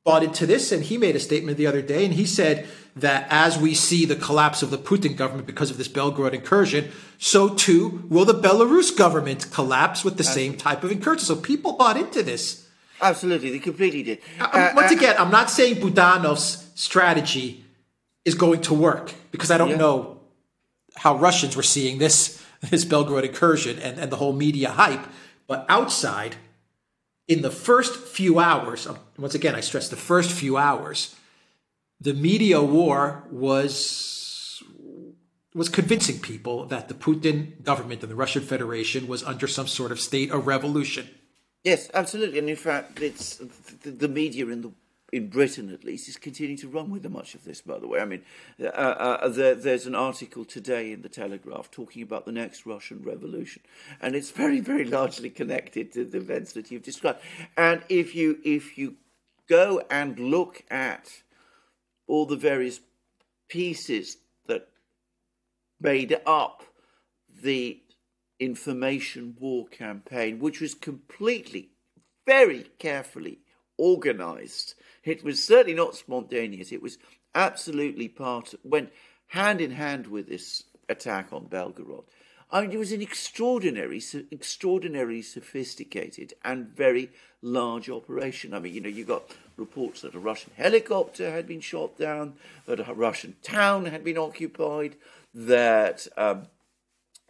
bought 0.04 0.24
into 0.24 0.46
this. 0.46 0.72
And 0.72 0.84
he 0.84 0.98
made 0.98 1.16
a 1.16 1.20
statement 1.20 1.58
the 1.58 1.68
other 1.68 1.82
day 1.82 2.06
and 2.06 2.14
he 2.14 2.26
said 2.26 2.68
that 2.96 3.28
as 3.30 3.58
we 3.58 3.74
see 3.74 4.06
the 4.06 4.16
collapse 4.16 4.64
of 4.64 4.70
the 4.70 4.78
Putin 4.78 5.18
government 5.18 5.48
because 5.48 5.70
of 5.70 5.78
this 5.78 5.88
Belgorod 5.88 6.34
incursion, 6.34 6.92
so 7.18 7.50
too 7.50 8.06
will 8.10 8.26
the 8.26 8.34
Belarus 8.34 8.96
government 8.96 9.52
collapse 9.52 10.06
with 10.06 10.18
the 10.18 10.24
Absolutely. 10.24 10.52
same 10.52 10.58
type 10.58 10.84
of 10.84 10.92
incursion. 10.92 11.26
So 11.26 11.36
people 11.36 11.74
bought 11.74 11.98
into 11.98 12.24
this. 12.24 12.68
Absolutely, 13.02 13.52
they 13.52 13.60
completely 13.60 14.04
did. 14.04 14.20
Uh, 14.40 14.48
uh, 14.54 14.72
once 14.74 14.92
uh, 14.92 14.96
again, 14.96 15.16
I'm 15.20 15.32
not 15.32 15.50
saying 15.50 15.76
Budanov's 15.76 16.72
strategy 16.76 17.66
is 18.24 18.36
going 18.36 18.62
to 18.62 18.74
work 18.74 19.14
because 19.32 19.52
I 19.52 19.58
don't 19.58 19.72
yeah. 19.72 19.78
know 19.78 20.22
how 20.96 21.18
Russians 21.18 21.58
were 21.58 21.64
seeing 21.64 21.98
this 21.98 22.45
this 22.70 22.86
Belgorod 22.86 23.24
incursion 23.24 23.80
and, 23.80 24.00
and 24.00 24.12
the 24.12 24.18
whole 24.18 24.34
media 24.34 24.70
hype. 24.70 25.06
But 25.48 25.66
outside, 25.70 26.36
in 27.28 27.42
the 27.42 27.52
first 27.52 27.96
few 27.96 28.40
hours, 28.40 28.88
once 29.18 29.36
again, 29.36 29.56
I 29.56 29.62
stress 29.62 29.90
the 29.90 29.96
first 29.96 30.32
few 30.32 30.58
hours, 30.58 31.16
the 32.00 32.14
media 32.14 32.62
war 32.62 33.24
was 33.32 34.62
was 35.54 35.70
convincing 35.70 36.20
people 36.20 36.66
that 36.66 36.90
the 36.90 36.94
Putin 36.94 37.64
government 37.64 38.02
and 38.02 38.12
the 38.12 38.16
Russian 38.16 38.42
Federation 38.42 39.08
was 39.08 39.24
under 39.24 39.48
some 39.48 39.68
sort 39.68 39.90
of 39.90 40.02
state 40.02 40.30
of 40.30 40.48
revolution. 40.48 41.08
Yes, 41.64 41.90
absolutely, 41.94 42.40
and 42.40 42.50
in 42.50 42.58
fact, 42.58 43.02
it's 43.02 43.42
the 43.84 44.10
media 44.10 44.46
in 44.48 44.62
the 44.62 44.72
in 45.12 45.30
Britain 45.30 45.70
at 45.72 45.84
least, 45.84 46.10
is 46.10 46.18
continuing 46.18 46.58
to 46.58 46.68
run 46.68 46.90
with 46.90 47.10
much 47.10 47.36
of 47.36 47.44
this, 47.44 47.62
by 47.62 47.80
the 47.80 47.88
way. 47.88 48.00
I 48.00 48.06
mean, 48.06 48.24
uh, 48.62 48.66
uh, 48.66 49.30
there, 49.30 49.56
there's 49.56 49.86
an 49.86 49.96
article 49.96 50.46
today 50.46 50.92
in 50.92 51.02
the 51.02 51.10
Telegraph 51.10 51.70
talking 51.72 52.02
about 52.02 52.26
the 52.26 52.32
next 52.32 52.66
Russian 52.66 53.02
revolution, 53.04 53.62
and 54.02 54.16
it's 54.16 54.32
very, 54.32 54.60
very 54.60 54.86
largely 54.86 55.30
connected 55.30 55.94
to 55.94 56.06
the 56.06 56.18
events 56.18 56.54
that 56.54 56.72
you've 56.72 56.84
described. 56.84 57.20
And 57.56 57.84
if 57.90 58.16
you, 58.16 58.40
if 58.44 58.78
you 58.78 58.96
go 59.48 59.82
and 59.92 60.18
look 60.18 60.64
at 60.70 61.10
all 62.08 62.26
the 62.26 62.36
various 62.36 62.80
pieces 63.48 64.18
that 64.48 64.68
made 65.80 66.20
up 66.26 66.64
the 67.42 67.80
information 68.40 69.36
war 69.40 69.68
campaign, 69.68 70.40
which 70.40 70.62
was 70.62 70.74
completely, 70.74 71.70
very 72.26 72.66
carefully 72.80 73.40
organized. 73.78 74.76
It 75.06 75.24
was 75.24 75.42
certainly 75.42 75.76
not 75.76 75.96
spontaneous. 75.96 76.72
It 76.72 76.82
was 76.82 76.98
absolutely 77.34 78.08
part, 78.08 78.54
went 78.64 78.92
hand 79.28 79.62
in 79.62 79.72
hand 79.72 80.08
with 80.08 80.28
this 80.28 80.64
attack 80.90 81.32
on 81.32 81.46
Belgorod. 81.46 82.04
I 82.52 82.62
mean, 82.62 82.72
it 82.72 82.80
was 82.80 82.92
an 82.92 83.02
extraordinary, 83.02 84.02
extraordinarily 84.32 85.22
sophisticated 85.22 86.34
and 86.44 86.68
very 86.68 87.12
large 87.42 87.90
operation. 87.90 88.54
I 88.54 88.60
mean, 88.60 88.74
you 88.74 88.82
know, 88.82 88.90
you 88.90 89.04
got 89.04 89.24
reports 89.58 90.02
that 90.02 90.16
a 90.16 90.20
Russian 90.20 90.52
helicopter 90.56 91.32
had 91.32 91.48
been 91.48 91.60
shot 91.60 91.98
down, 91.98 92.34
that 92.66 92.88
a 92.88 92.94
Russian 92.94 93.36
town 93.42 93.86
had 93.86 94.04
been 94.04 94.18
occupied, 94.18 94.96
that 95.34 96.08
um, 96.18 96.48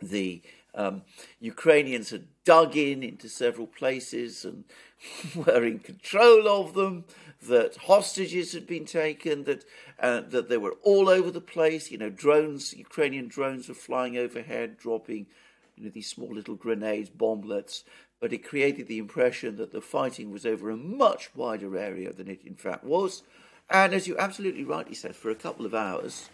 the 0.01 0.41
um, 0.73 1.03
Ukrainians 1.39 2.09
had 2.09 2.27
dug 2.43 2.75
in 2.75 3.01
into 3.01 3.29
several 3.29 3.67
places 3.67 4.45
and 4.45 4.65
were 5.35 5.65
in 5.65 5.79
control 5.79 6.47
of 6.47 6.73
them, 6.73 7.05
that 7.47 7.77
hostages 7.77 8.53
had 8.53 8.67
been 8.67 8.85
taken, 8.85 9.43
that 9.45 9.65
uh, 9.99 10.21
that 10.21 10.49
they 10.49 10.57
were 10.57 10.75
all 10.83 11.09
over 11.09 11.31
the 11.31 11.41
place. 11.41 11.91
You 11.91 11.97
know, 11.97 12.09
drones, 12.09 12.73
Ukrainian 12.73 13.27
drones 13.27 13.67
were 13.67 13.75
flying 13.75 14.17
overhead, 14.17 14.77
dropping 14.77 15.27
you 15.75 15.85
know 15.85 15.89
these 15.89 16.09
small 16.09 16.33
little 16.33 16.55
grenades, 16.55 17.09
bomblets. 17.09 17.83
But 18.19 18.33
it 18.33 18.47
created 18.47 18.87
the 18.87 18.97
impression 18.97 19.57
that 19.57 19.71
the 19.71 19.81
fighting 19.81 20.31
was 20.31 20.45
over 20.45 20.69
a 20.69 20.77
much 20.77 21.35
wider 21.35 21.77
area 21.77 22.13
than 22.13 22.29
it 22.29 22.41
in 22.45 22.55
fact 22.55 22.83
was. 22.83 23.23
And 23.69 23.93
as 23.93 24.07
you 24.07 24.17
absolutely 24.17 24.63
rightly 24.63 24.95
said, 24.95 25.15
for 25.15 25.29
a 25.29 25.35
couple 25.35 25.65
of 25.65 25.73
hours 25.73 26.29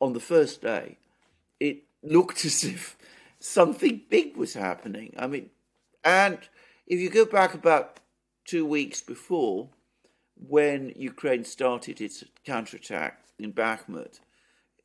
on 0.00 0.12
the 0.12 0.20
first 0.20 0.62
day, 0.62 0.96
it 1.58 1.82
looked 2.02 2.44
as 2.44 2.64
if 2.64 2.96
something 3.38 4.02
big 4.08 4.36
was 4.36 4.54
happening. 4.54 5.14
I 5.18 5.26
mean, 5.26 5.50
and 6.04 6.38
if 6.86 6.98
you 6.98 7.10
go 7.10 7.24
back 7.24 7.54
about 7.54 8.00
two 8.44 8.66
weeks 8.66 9.00
before, 9.00 9.68
when 10.48 10.92
Ukraine 10.96 11.44
started 11.44 12.00
its 12.00 12.24
counterattack 12.44 13.22
in 13.38 13.52
Bakhmut, 13.52 14.20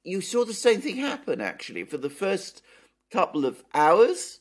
you 0.03 0.21
saw 0.21 0.45
the 0.45 0.53
same 0.53 0.81
thing 0.81 0.97
happen 0.97 1.41
actually. 1.41 1.83
For 1.83 1.97
the 1.97 2.09
first 2.09 2.61
couple 3.11 3.45
of 3.45 3.63
hours, 3.73 4.39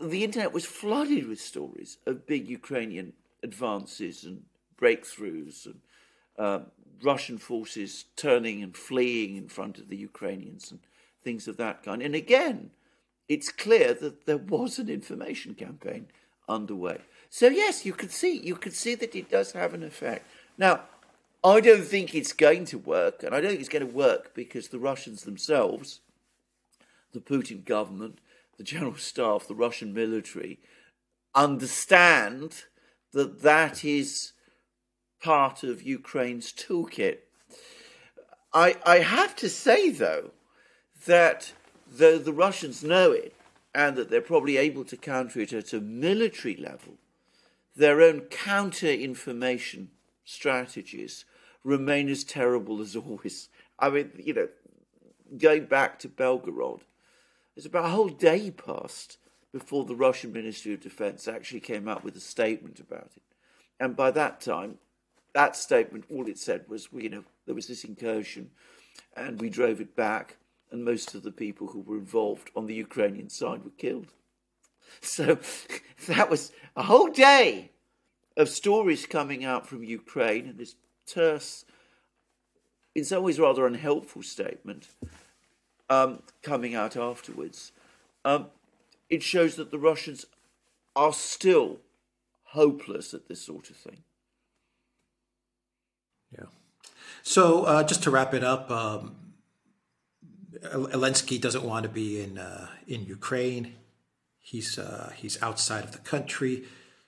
the 0.00 0.24
internet 0.24 0.52
was 0.52 0.64
flooded 0.64 1.26
with 1.28 1.40
stories 1.40 1.98
of 2.06 2.26
big 2.26 2.48
Ukrainian 2.48 3.12
advances 3.42 4.24
and 4.24 4.42
breakthroughs 4.80 5.66
and 5.66 5.80
uh, 6.38 6.60
Russian 7.02 7.38
forces 7.38 8.06
turning 8.16 8.62
and 8.62 8.76
fleeing 8.76 9.36
in 9.36 9.48
front 9.48 9.78
of 9.78 9.88
the 9.88 9.96
Ukrainians 9.96 10.70
and 10.70 10.80
things 11.22 11.48
of 11.48 11.56
that 11.58 11.82
kind. 11.82 12.02
And 12.02 12.14
again, 12.14 12.70
it's 13.28 13.50
clear 13.50 13.94
that 13.94 14.26
there 14.26 14.36
was 14.36 14.78
an 14.78 14.88
information 14.88 15.54
campaign 15.54 16.08
underway. 16.48 16.98
So 17.30 17.46
yes, 17.46 17.86
you 17.86 17.92
could 17.92 18.10
see 18.10 18.40
you 18.40 18.56
could 18.56 18.74
see 18.74 18.96
that 18.96 19.14
it 19.14 19.30
does 19.30 19.52
have 19.52 19.72
an 19.72 19.84
effect. 19.84 20.26
Now, 20.58 20.82
I 21.42 21.60
don't 21.60 21.84
think 21.84 22.14
it's 22.14 22.32
going 22.32 22.64
to 22.66 22.76
work, 22.76 23.22
and 23.22 23.34
I 23.34 23.40
don't 23.40 23.50
think 23.50 23.60
it's 23.60 23.68
going 23.68 23.86
to 23.86 23.94
work 23.94 24.34
because 24.34 24.68
the 24.68 24.80
Russians 24.80 25.22
themselves, 25.22 26.00
the 27.12 27.20
Putin 27.20 27.64
government, 27.64 28.18
the 28.58 28.64
general 28.64 28.96
staff, 29.10 29.46
the 29.46 29.54
Russian 29.54 29.94
military, 29.94 30.58
understand 31.34 32.64
that 33.12 33.42
that 33.42 33.84
is 33.84 34.32
part 35.22 35.62
of 35.62 35.82
Ukraine's 35.82 36.52
toolkit. 36.52 37.18
I 38.52 38.76
I 38.84 38.98
have 38.98 39.36
to 39.36 39.48
say 39.48 39.90
though 39.90 40.32
that 41.06 41.52
though 41.88 42.18
the 42.18 42.32
Russians 42.32 42.82
know 42.82 43.12
it 43.12 43.34
and 43.72 43.94
that 43.96 44.10
they're 44.10 44.20
probably 44.20 44.56
able 44.56 44.84
to 44.84 44.96
counter 44.96 45.38
it 45.38 45.52
at 45.52 45.72
a 45.72 45.80
military 45.80 46.56
level, 46.56 46.94
their 47.76 48.00
own 48.00 48.22
counter 48.22 48.88
information 48.90 49.90
strategies 50.24 51.24
remain 51.64 52.08
as 52.08 52.24
terrible 52.24 52.80
as 52.80 52.96
always. 52.96 53.48
I 53.78 53.90
mean, 53.90 54.12
you 54.16 54.34
know, 54.34 54.48
going 55.36 55.66
back 55.66 55.98
to 56.00 56.08
Belgorod, 56.08 56.80
there's 57.54 57.66
about 57.66 57.86
a 57.86 57.90
whole 57.90 58.08
day 58.08 58.50
passed 58.50 59.18
before 59.52 59.84
the 59.84 59.96
Russian 59.96 60.32
Ministry 60.32 60.72
of 60.72 60.80
Defense 60.80 61.26
actually 61.26 61.60
came 61.60 61.88
out 61.88 62.04
with 62.04 62.16
a 62.16 62.20
statement 62.20 62.80
about 62.80 63.10
it. 63.16 63.22
And 63.78 63.96
by 63.96 64.10
that 64.12 64.40
time, 64.40 64.78
that 65.34 65.56
statement, 65.56 66.04
all 66.10 66.28
it 66.28 66.38
said 66.38 66.64
was, 66.68 66.88
you 66.92 67.08
know, 67.08 67.24
there 67.46 67.54
was 67.54 67.66
this 67.66 67.84
incursion 67.84 68.50
and 69.16 69.40
we 69.40 69.48
drove 69.48 69.80
it 69.80 69.96
back, 69.96 70.36
and 70.70 70.84
most 70.84 71.14
of 71.14 71.22
the 71.22 71.32
people 71.32 71.68
who 71.68 71.80
were 71.80 71.96
involved 71.96 72.50
on 72.54 72.66
the 72.66 72.74
Ukrainian 72.74 73.28
side 73.28 73.64
were 73.64 73.70
killed. 73.70 74.12
So 75.00 75.38
that 76.06 76.30
was 76.30 76.52
a 76.76 76.82
whole 76.82 77.08
day 77.08 77.70
of 78.36 78.48
stories 78.48 79.06
coming 79.06 79.44
out 79.44 79.66
from 79.66 79.82
Ukraine 79.82 80.46
and 80.48 80.58
this 80.58 80.74
terse, 81.06 81.64
in 82.94 83.04
some 83.04 83.22
ways 83.22 83.38
rather 83.38 83.66
unhelpful 83.66 84.22
statement 84.22 84.88
um, 85.88 86.22
coming 86.42 86.74
out 86.74 86.96
afterwards. 86.96 87.72
Um, 88.24 88.46
it 89.08 89.22
shows 89.22 89.56
that 89.56 89.70
the 89.70 89.78
Russians 89.78 90.24
are 90.94 91.12
still 91.12 91.78
hopeless 92.42 93.12
at 93.14 93.28
this 93.28 93.42
sort 93.42 93.70
of 93.70 93.76
thing. 93.76 93.98
Yeah. 96.32 96.46
So 97.22 97.64
uh, 97.64 97.82
just 97.82 98.02
to 98.04 98.10
wrap 98.10 98.34
it 98.34 98.44
up, 98.44 98.70
um, 98.70 99.16
Zelensky 100.62 101.40
doesn't 101.40 101.64
want 101.64 101.84
to 101.84 101.88
be 101.88 102.20
in 102.20 102.38
uh, 102.38 102.68
in 102.86 103.04
Ukraine. 103.04 103.74
He's 104.40 104.78
uh, 104.78 105.12
he's 105.16 105.40
outside 105.42 105.84
of 105.84 105.92
the 105.92 105.98
country. 105.98 106.64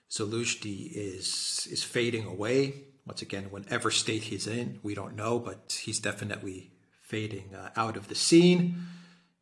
Zaluzhny 0.09 0.91
is 0.93 1.67
is 1.71 1.83
fading 1.83 2.25
away. 2.25 2.85
Once 3.05 3.21
again, 3.21 3.45
whatever 3.49 3.91
state 3.91 4.23
he's 4.23 4.47
in, 4.47 4.79
we 4.81 4.95
don't 4.95 5.15
know, 5.15 5.37
but 5.37 5.81
he's 5.83 5.99
definitely 5.99 6.71
fading 7.01 7.53
uh, 7.53 7.69
out 7.75 7.97
of 7.97 8.07
the 8.07 8.15
scene. 8.15 8.75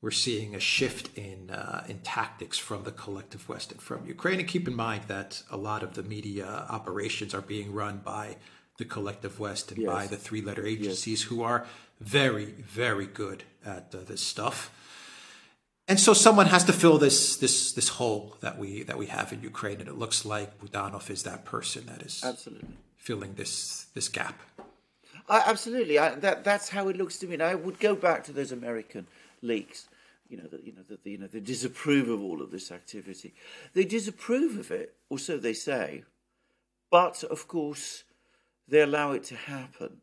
We're 0.02 0.10
seeing 0.10 0.56
a 0.56 0.60
shift 0.60 1.16
in 1.16 1.52
uh, 1.52 1.84
in 1.88 2.00
tactics 2.00 2.58
from 2.58 2.84
the 2.84 2.92
collective 2.92 3.48
West 3.48 3.72
and 3.72 3.82
from 3.82 4.06
Ukraine. 4.06 4.40
And 4.40 4.48
keep 4.48 4.68
in 4.68 4.76
mind 4.76 5.04
that 5.08 5.44
a 5.52 5.58
lot 5.58 5.84
of 5.84 5.94
the 5.94 6.04
media 6.04 6.66
operations 6.70 7.36
are 7.36 7.42
being 7.42 7.72
run 7.72 7.98
by 8.04 8.38
the 8.78 8.86
collective 8.86 9.40
West 9.40 9.72
and 9.72 9.82
yes. 9.82 9.92
by 9.94 10.08
the 10.08 10.18
three 10.18 10.42
letter 10.42 10.66
agencies 10.66 11.22
yes. 11.22 11.30
who 11.30 11.44
are 11.44 11.68
very, 12.00 12.46
very 12.46 13.06
good 13.06 13.44
at 13.64 13.94
uh, 13.94 14.00
this 14.08 14.22
stuff 14.22 14.72
and 15.88 16.00
so 16.00 16.13
someone 16.13 16.48
has 16.48 16.63
to 16.65 16.74
fill 16.74 16.98
this 16.98 17.36
this 17.38 17.74
this 17.74 17.89
hole 17.89 18.38
that 18.41 18.58
we 18.58 18.84
that 18.84 18.98
we 18.98 19.08
have 19.08 19.34
in 19.34 19.41
Ukraine, 19.41 19.80
and 19.80 19.88
it 19.88 19.98
looks 19.98 20.26
like 20.26 20.60
Budanov 20.60 21.10
is 21.10 21.24
that 21.24 21.46
person 21.46 21.86
that 21.88 22.02
is 22.02 22.24
absolutely 22.24 22.78
filling 22.98 23.34
this 23.34 23.88
this 23.94 24.08
gap. 24.08 24.39
I, 25.28 25.44
absolutely, 25.46 26.00
I, 26.00 26.15
that 26.15 26.44
that's 26.44 26.70
how 26.70 26.88
it 26.88 26.98
looks 26.98 27.17
to 27.20 27.28
me. 27.28 27.36
And 27.36 27.44
I 27.44 27.56
would 27.56 27.80
go 27.80 27.96
back 27.96 28.24
to 28.26 28.34
those 28.34 28.52
American 28.52 29.08
leaks. 29.41 29.88
You 30.30 30.38
know, 30.38 30.48
that 30.48 30.65
you 30.65 30.74
know 30.74 30.84
that 30.88 31.04
the, 31.04 31.12
you 31.12 31.17
know 31.17 31.28
they 31.28 31.39
disapprove 31.39 32.10
of 32.10 32.22
all 32.22 32.41
of 32.41 32.52
this 32.52 32.72
activity. 32.72 33.34
They 33.74 33.84
disapprove 33.84 34.58
of 34.58 34.72
it, 34.72 34.96
or 35.10 35.20
so 35.20 35.38
they 35.38 35.54
say. 35.54 36.04
But 36.89 37.24
of 37.24 37.48
course, 37.48 38.04
they 38.67 38.82
allow 38.82 39.12
it 39.12 39.24
to 39.26 39.36
happen, 39.36 39.98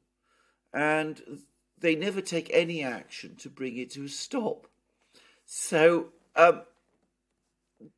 and 0.73 1.41
they 1.79 1.95
never 1.95 2.21
take 2.21 2.51
any 2.53 2.83
action 2.83 3.37
to 3.37 3.49
bring 3.49 3.77
it 3.79 3.91
to 3.93 4.05
a 4.05 4.09
stop. 4.09 4.67
So 5.51 6.09
um, 6.37 6.61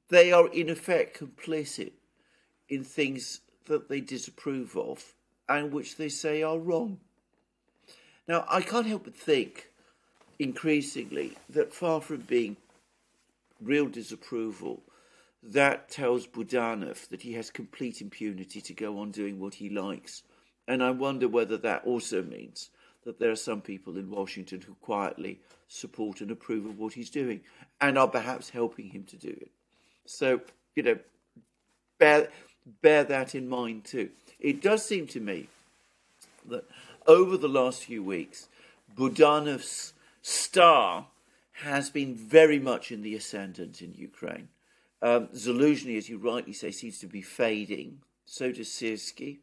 they 0.08 0.30
are 0.30 0.46
in 0.46 0.70
effect 0.70 1.18
complicit 1.18 1.90
in 2.68 2.84
things 2.84 3.40
that 3.66 3.88
they 3.88 4.00
disapprove 4.00 4.76
of 4.76 5.14
and 5.48 5.72
which 5.72 5.96
they 5.96 6.08
say 6.08 6.44
are 6.44 6.60
wrong. 6.60 7.00
Now, 8.28 8.44
I 8.48 8.60
can't 8.60 8.86
help 8.86 9.02
but 9.02 9.16
think 9.16 9.68
increasingly 10.38 11.36
that 11.48 11.74
far 11.74 12.00
from 12.00 12.18
being 12.18 12.56
real 13.60 13.86
disapproval, 13.86 14.84
that 15.42 15.90
tells 15.90 16.28
Budanov 16.28 17.08
that 17.08 17.22
he 17.22 17.32
has 17.32 17.50
complete 17.50 18.00
impunity 18.00 18.60
to 18.60 18.72
go 18.72 19.00
on 19.00 19.10
doing 19.10 19.40
what 19.40 19.54
he 19.54 19.68
likes. 19.68 20.22
And 20.68 20.84
I 20.84 20.92
wonder 20.92 21.26
whether 21.26 21.56
that 21.58 21.84
also 21.84 22.22
means 22.22 22.70
that 23.04 23.18
there 23.18 23.30
are 23.30 23.36
some 23.36 23.60
people 23.60 23.96
in 23.96 24.10
Washington 24.10 24.60
who 24.60 24.74
quietly 24.74 25.40
support 25.68 26.20
and 26.20 26.30
approve 26.30 26.66
of 26.66 26.78
what 26.78 26.92
he's 26.92 27.10
doing 27.10 27.40
and 27.80 27.96
are 27.96 28.08
perhaps 28.08 28.50
helping 28.50 28.90
him 28.90 29.04
to 29.04 29.16
do 29.16 29.28
it. 29.28 29.50
So, 30.04 30.40
you 30.74 30.82
know, 30.82 30.98
bear, 31.98 32.28
bear 32.82 33.04
that 33.04 33.34
in 33.34 33.48
mind 33.48 33.84
too. 33.84 34.10
It 34.38 34.60
does 34.60 34.84
seem 34.84 35.06
to 35.08 35.20
me 35.20 35.48
that 36.48 36.64
over 37.06 37.36
the 37.36 37.48
last 37.48 37.84
few 37.84 38.02
weeks, 38.02 38.48
Budanov's 38.96 39.92
star 40.22 41.06
has 41.52 41.90
been 41.90 42.14
very 42.14 42.58
much 42.58 42.90
in 42.90 43.02
the 43.02 43.14
ascendant 43.14 43.82
in 43.82 43.94
Ukraine. 43.94 44.48
Um, 45.02 45.28
as 45.96 46.08
you 46.08 46.18
rightly 46.18 46.52
say, 46.52 46.70
seems 46.70 46.98
to 46.98 47.06
be 47.06 47.22
fading. 47.22 48.00
So 48.26 48.52
does 48.52 48.68
Syrskyi. 48.68 49.38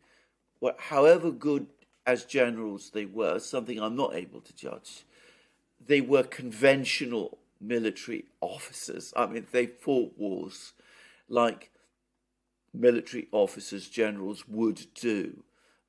Well, 0.60 0.76
however 0.78 1.32
good 1.32 1.68
as 2.08 2.24
generals 2.24 2.92
they 2.92 3.06
were, 3.06 3.38
something 3.38 3.80
I'm 3.80 3.98
not 3.98 4.16
able 4.16 4.40
to 4.40 4.56
judge, 4.56 5.04
they 5.86 6.02
were 6.02 6.24
conventional 6.24 7.38
military 7.60 8.26
officers. 8.42 9.14
I 9.16 9.28
mean, 9.28 9.46
they 9.52 9.68
fought 9.68 10.14
wars 10.18 10.74
like 11.30 11.70
military 12.74 13.28
officers, 13.32 13.90
generals 13.90 14.48
would 14.48 14.88
do. 14.96 15.44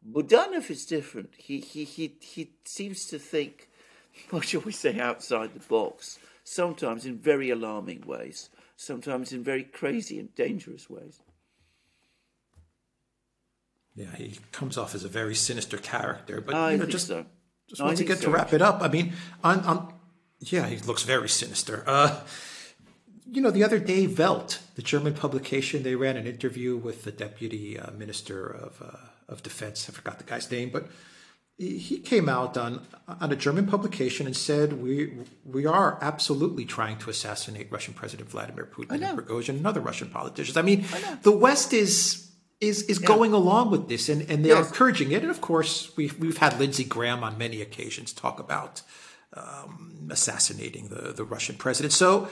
Budanov 0.06 0.70
is 0.70 0.84
different. 0.86 1.30
He, 1.36 1.60
he, 1.60 1.84
he, 1.84 2.16
he 2.20 2.50
seems 2.64 3.06
to 3.06 3.18
think, 3.18 3.68
what 4.30 4.46
shall 4.46 4.62
we 4.62 4.72
say, 4.72 4.98
outside 4.98 5.54
the 5.54 5.60
box, 5.60 6.18
sometimes 6.42 7.06
in 7.06 7.18
very 7.18 7.50
alarming 7.50 8.02
ways, 8.06 8.50
sometimes 8.76 9.32
in 9.32 9.44
very 9.44 9.64
crazy 9.64 10.18
and 10.18 10.34
dangerous 10.34 10.90
ways. 10.90 11.20
Yeah, 13.98 14.14
he 14.16 14.38
comes 14.52 14.78
off 14.78 14.94
as 14.94 15.02
a 15.02 15.08
very 15.08 15.34
sinister 15.34 15.76
character, 15.76 16.40
but 16.40 16.54
I 16.54 16.72
you 16.72 16.78
know, 16.78 16.86
just 16.86 17.08
so. 17.08 17.26
just 17.68 17.80
I 17.80 17.86
once 17.86 17.98
think 17.98 18.10
again 18.10 18.22
so, 18.22 18.28
to 18.28 18.30
wrap 18.30 18.52
it 18.52 18.62
up. 18.62 18.80
I 18.80 18.86
mean, 18.86 19.12
on, 19.42 19.58
on 19.60 19.92
yeah, 20.38 20.66
he 20.68 20.76
looks 20.78 21.02
very 21.02 21.28
sinister. 21.28 21.82
Uh, 21.84 22.20
you 23.30 23.42
know, 23.42 23.50
the 23.50 23.64
other 23.64 23.80
day, 23.80 24.06
Welt, 24.06 24.60
the 24.76 24.82
German 24.82 25.14
publication, 25.14 25.82
they 25.82 25.96
ran 25.96 26.16
an 26.16 26.28
interview 26.28 26.76
with 26.76 27.02
the 27.02 27.10
deputy 27.10 27.76
uh, 27.76 27.90
minister 27.90 28.46
of 28.46 28.80
uh, 28.80 29.32
of 29.32 29.42
defense. 29.42 29.88
I 29.88 29.92
forgot 29.92 30.18
the 30.18 30.24
guy's 30.24 30.48
name, 30.48 30.70
but 30.70 30.88
he 31.56 31.76
he 31.76 31.98
came 31.98 32.28
out 32.28 32.56
on 32.56 32.86
on 33.08 33.32
a 33.32 33.36
German 33.36 33.66
publication 33.66 34.26
and 34.26 34.36
said 34.36 34.74
we 34.74 35.12
we 35.44 35.66
are 35.66 35.98
absolutely 36.00 36.64
trying 36.64 36.98
to 36.98 37.10
assassinate 37.10 37.66
Russian 37.72 37.94
President 37.94 38.30
Vladimir 38.30 38.64
Putin 38.64 39.02
and 39.02 39.18
Prigozhin 39.18 39.56
and 39.56 39.66
other 39.66 39.80
Russian 39.80 40.08
politicians. 40.08 40.56
I 40.56 40.62
mean, 40.62 40.84
the 41.22 41.32
West 41.32 41.72
is 41.72 42.27
is 42.60 42.82
is 42.84 42.98
going 42.98 43.32
along 43.32 43.70
with 43.70 43.88
this 43.88 44.08
and, 44.08 44.28
and 44.30 44.44
they 44.44 44.50
are 44.50 44.64
encouraging 44.64 45.12
it. 45.12 45.22
And 45.22 45.30
of 45.30 45.40
course, 45.40 45.92
we've 45.96 46.18
we've 46.18 46.38
had 46.38 46.58
Lindsey 46.58 46.84
Graham 46.84 47.22
on 47.22 47.38
many 47.38 47.62
occasions 47.62 48.12
talk 48.12 48.40
about 48.40 48.82
um, 49.34 50.08
assassinating 50.10 50.88
the 50.88 51.12
the 51.12 51.24
Russian 51.24 51.56
president. 51.56 51.92
So 51.92 52.28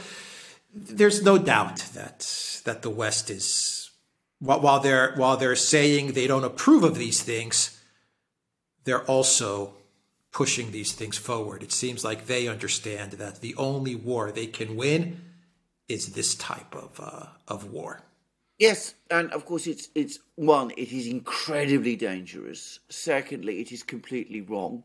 there's 0.75 1.23
no 1.23 1.39
doubt 1.39 1.79
that 1.95 2.61
that 2.65 2.83
the 2.83 2.91
West 2.91 3.31
is 3.31 3.91
while, 4.39 4.61
while 4.61 4.81
they're 4.81 5.15
while 5.17 5.37
they're 5.37 5.57
saying 5.57 6.13
they 6.13 6.27
don't 6.27 6.45
approve 6.45 6.83
of 6.83 6.97
these 6.97 7.23
things, 7.23 7.81
they're 8.85 9.05
also 9.05 9.75
pushing 10.33 10.71
these 10.71 10.93
things 10.93 11.17
forward. 11.17 11.63
It 11.63 11.73
seems 11.73 12.05
like 12.05 12.27
they 12.27 12.47
understand 12.49 13.13
that 13.13 13.41
the 13.41 13.55
only 13.55 13.95
war 13.95 14.31
they 14.31 14.47
can 14.47 14.77
win 14.77 15.23
is 15.89 16.13
this 16.13 16.35
type 16.35 16.75
of 16.75 17.01
uh, 17.01 17.27
of 17.47 17.71
war. 17.71 18.03
Yes, 18.59 18.95
and 19.11 19.31
of 19.33 19.45
course 19.45 19.67
it's 19.67 19.91
it's 19.95 20.19
one, 20.35 20.71
it 20.77 20.91
is 20.91 21.07
incredibly 21.07 21.95
dangerous. 21.95 22.81
Secondly, 22.89 23.61
it 23.61 23.71
is 23.71 23.83
completely 23.83 24.41
wrong. 24.41 24.83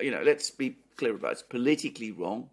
You 0.00 0.10
know, 0.10 0.22
let's 0.22 0.50
be 0.50 0.76
clear 0.96 1.14
about 1.14 1.28
it. 1.28 1.32
It's 1.32 1.42
politically 1.42 2.10
wrong. 2.10 2.48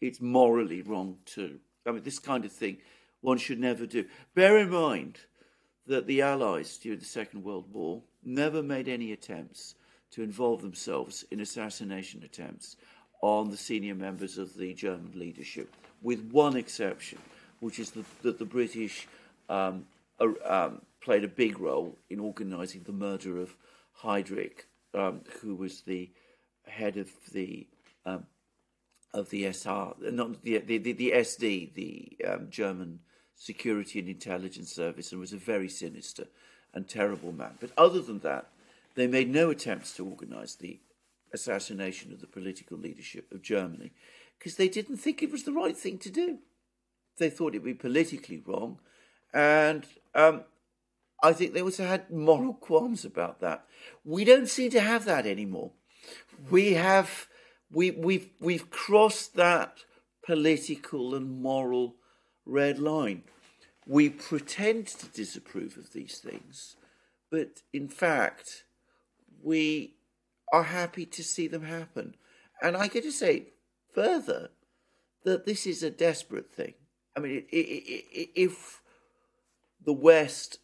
It's 0.00 0.20
morally 0.20 0.82
wrong 0.82 1.18
too. 1.24 1.58
I 1.86 1.92
mean, 1.92 2.02
this 2.02 2.18
kind 2.18 2.44
of 2.44 2.52
thing 2.52 2.78
one 3.20 3.38
should 3.38 3.58
never 3.58 3.86
do. 3.86 4.04
Bear 4.34 4.58
in 4.58 4.70
mind 4.70 5.18
that 5.86 6.06
the 6.06 6.20
Allies 6.20 6.76
during 6.76 6.98
the 6.98 7.04
Second 7.04 7.42
World 7.42 7.72
War 7.72 8.02
never 8.22 8.62
made 8.62 8.88
any 8.88 9.12
attempts 9.12 9.74
to 10.10 10.22
involve 10.22 10.60
themselves 10.60 11.24
in 11.30 11.40
assassination 11.40 12.22
attempts 12.22 12.76
on 13.22 13.50
the 13.50 13.56
senior 13.56 13.94
members 13.94 14.38
of 14.38 14.54
the 14.54 14.72
German 14.74 15.12
leadership, 15.14 15.74
with 16.02 16.30
one 16.30 16.56
exception, 16.56 17.18
which 17.60 17.78
is 17.78 17.90
the, 17.90 18.04
that 18.22 18.38
the 18.38 18.44
British 18.44 19.08
um, 19.48 19.86
um, 20.44 20.82
played 21.00 21.24
a 21.24 21.28
big 21.28 21.58
role 21.58 21.96
in 22.10 22.20
organising 22.20 22.82
the 22.82 22.92
murder 22.92 23.40
of 23.40 23.54
Heydrich, 24.02 24.64
um, 24.94 25.20
who 25.40 25.54
was 25.54 25.82
the 25.82 26.10
head 26.66 26.96
of 26.96 27.10
the 27.32 27.66
um, 28.04 28.26
of 29.14 29.30
the 29.30 29.44
SR, 29.52 29.94
not 30.00 30.42
the 30.42 30.58
the, 30.58 30.78
the, 30.78 30.92
the 30.92 31.12
SD, 31.12 31.74
the 31.74 32.16
um, 32.26 32.48
German 32.50 33.00
Security 33.36 33.98
and 33.98 34.08
Intelligence 34.08 34.72
Service, 34.72 35.12
and 35.12 35.20
was 35.20 35.32
a 35.32 35.38
very 35.38 35.68
sinister 35.68 36.26
and 36.74 36.88
terrible 36.88 37.32
man. 37.32 37.54
But 37.60 37.70
other 37.76 38.00
than 38.00 38.18
that, 38.20 38.46
they 38.94 39.06
made 39.06 39.30
no 39.30 39.50
attempts 39.50 39.94
to 39.96 40.04
organise 40.04 40.54
the 40.54 40.78
assassination 41.32 42.12
of 42.12 42.20
the 42.20 42.26
political 42.26 42.78
leadership 42.78 43.32
of 43.32 43.42
Germany 43.42 43.92
because 44.38 44.56
they 44.56 44.68
didn't 44.68 44.96
think 44.96 45.22
it 45.22 45.32
was 45.32 45.44
the 45.44 45.52
right 45.52 45.76
thing 45.76 45.98
to 45.98 46.10
do. 46.10 46.38
They 47.18 47.30
thought 47.30 47.54
it 47.54 47.62
would 47.62 47.64
be 47.64 47.74
politically 47.74 48.42
wrong, 48.46 48.78
and 49.32 49.84
um, 50.14 50.44
I 51.22 51.32
think 51.32 51.52
they 51.52 51.62
also 51.62 51.84
had 51.84 52.10
moral 52.10 52.54
qualms 52.54 53.04
about 53.04 53.40
that. 53.40 53.64
We 54.04 54.24
don't 54.24 54.48
seem 54.48 54.70
to 54.72 54.80
have 54.80 55.04
that 55.06 55.26
anymore. 55.26 55.72
We 56.50 56.74
have 56.74 57.28
we 57.70 57.90
we've 57.90 58.30
we've 58.40 58.70
crossed 58.70 59.34
that 59.36 59.84
political 60.24 61.14
and 61.14 61.42
moral 61.42 61.96
red 62.46 62.78
line. 62.78 63.24
We 63.86 64.10
pretend 64.10 64.86
to 64.88 65.06
disapprove 65.06 65.76
of 65.76 65.92
these 65.92 66.18
things, 66.18 66.76
but 67.30 67.62
in 67.72 67.88
fact, 67.88 68.64
we 69.42 69.94
are 70.52 70.64
happy 70.64 71.06
to 71.06 71.24
see 71.24 71.48
them 71.48 71.62
happen. 71.62 72.14
And 72.62 72.76
I 72.76 72.88
get 72.88 73.04
to 73.04 73.12
say 73.12 73.48
further 73.94 74.50
that 75.24 75.46
this 75.46 75.66
is 75.66 75.82
a 75.82 75.90
desperate 75.90 76.50
thing. 76.50 76.74
I 77.16 77.20
mean, 77.20 77.44
if 77.50 78.82
the 79.88 79.94
West, 79.94 80.58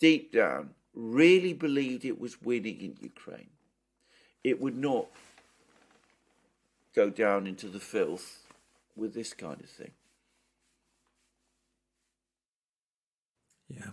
deep 0.00 0.32
down, 0.32 0.70
really 0.92 1.52
believed 1.52 2.04
it 2.04 2.18
was 2.18 2.42
winning 2.42 2.80
in 2.80 2.96
Ukraine, 3.00 3.50
it 4.42 4.60
would 4.60 4.76
not 4.76 5.06
go 6.96 7.10
down 7.10 7.46
into 7.46 7.68
the 7.68 7.78
filth 7.78 8.40
with 8.96 9.14
this 9.14 9.32
kind 9.32 9.60
of 9.60 9.70
thing. 9.70 9.92
Yeah. 13.68 13.90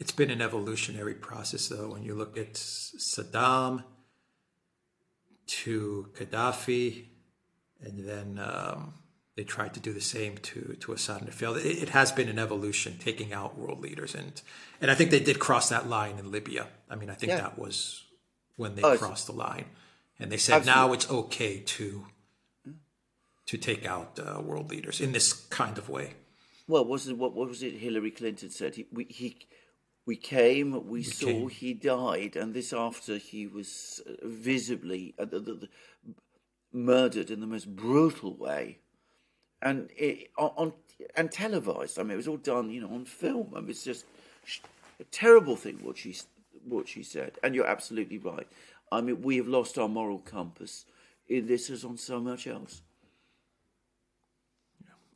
It's 0.00 0.12
been 0.20 0.30
an 0.30 0.40
evolutionary 0.40 1.12
process, 1.12 1.68
though. 1.68 1.90
When 1.90 2.02
you 2.02 2.14
look 2.14 2.38
at 2.38 2.54
Saddam 2.54 3.84
to 5.48 6.08
Gaddafi, 6.16 7.08
and 7.82 8.08
then 8.08 8.38
um, 8.38 8.94
they 9.36 9.44
tried 9.44 9.74
to 9.74 9.80
do 9.80 9.92
the 9.92 10.00
same 10.00 10.38
to, 10.38 10.76
to 10.80 10.92
Assad 10.92 11.20
and 11.20 11.28
it 11.28 11.34
failed. 11.34 11.58
It, 11.58 11.82
it 11.82 11.88
has 11.90 12.10
been 12.10 12.28
an 12.28 12.38
evolution, 12.38 12.96
taking 12.98 13.32
out 13.32 13.58
world 13.58 13.80
leaders. 13.80 14.14
And, 14.14 14.40
and 14.80 14.90
I 14.90 14.94
think 14.94 15.10
they 15.10 15.20
did 15.20 15.38
cross 15.38 15.68
that 15.68 15.88
line 15.88 16.18
in 16.18 16.30
Libya. 16.32 16.68
I 16.88 16.94
mean, 16.96 17.10
I 17.10 17.14
think 17.14 17.30
Yeah. 17.30 17.42
that 17.42 17.58
was 17.58 18.04
when 18.56 18.74
they 18.74 18.82
Oh, 18.82 18.96
crossed 18.96 19.26
the 19.26 19.32
line. 19.32 19.66
And 20.18 20.32
they 20.32 20.38
said 20.38 20.64
now 20.64 20.92
it's 20.94 21.10
okay 21.10 21.60
to 21.60 22.06
to 23.44 23.56
take 23.56 23.86
out 23.86 24.18
uh, 24.18 24.40
world 24.40 24.70
leaders 24.70 25.00
in 25.00 25.12
this 25.12 25.32
kind 25.32 25.78
of 25.78 25.88
way. 25.88 26.14
Well, 26.66 26.84
wasn't 26.84 27.18
what, 27.18 27.32
what 27.32 27.48
was 27.48 27.62
it 27.62 27.74
Hillary 27.74 28.10
Clinton 28.10 28.50
said? 28.50 28.74
He, 28.74 28.86
we, 28.90 29.04
he, 29.04 29.46
we 30.04 30.16
came, 30.16 30.88
we, 30.88 31.04
saw, 31.04 31.26
came. 31.26 31.48
he 31.50 31.72
died, 31.72 32.34
and 32.34 32.54
this 32.54 32.72
after 32.72 33.18
he 33.18 33.46
was 33.46 34.00
uh, 34.04 34.14
visibly 34.24 35.14
uh, 35.16 35.26
the, 35.26 35.38
the, 35.38 35.54
the, 35.54 35.68
murdered 36.72 37.30
in 37.30 37.40
the 37.40 37.46
most 37.46 37.76
brutal 37.76 38.34
way, 38.36 38.78
and 39.66 39.90
it, 39.96 40.30
on, 40.38 40.72
and 41.16 41.30
televised. 41.30 41.98
I 41.98 42.02
mean, 42.02 42.12
it 42.12 42.16
was 42.16 42.28
all 42.28 42.36
done, 42.36 42.70
you 42.70 42.80
know, 42.80 42.94
on 42.94 43.04
film. 43.04 43.52
I 43.54 43.60
mean, 43.60 43.70
it's 43.70 43.84
just 43.84 44.04
a 45.00 45.04
terrible 45.10 45.56
thing 45.56 45.80
what 45.82 45.98
she 45.98 46.16
what 46.64 46.88
she 46.88 47.02
said, 47.02 47.32
and 47.42 47.54
you're 47.54 47.66
absolutely 47.66 48.18
right. 48.18 48.46
I 48.90 49.00
mean, 49.00 49.22
we 49.22 49.36
have 49.36 49.48
lost 49.48 49.78
our 49.78 49.88
moral 49.88 50.18
compass 50.18 50.86
in 51.28 51.46
this 51.46 51.68
as 51.70 51.84
on 51.84 51.96
so 51.98 52.20
much 52.20 52.46
else. 52.46 52.82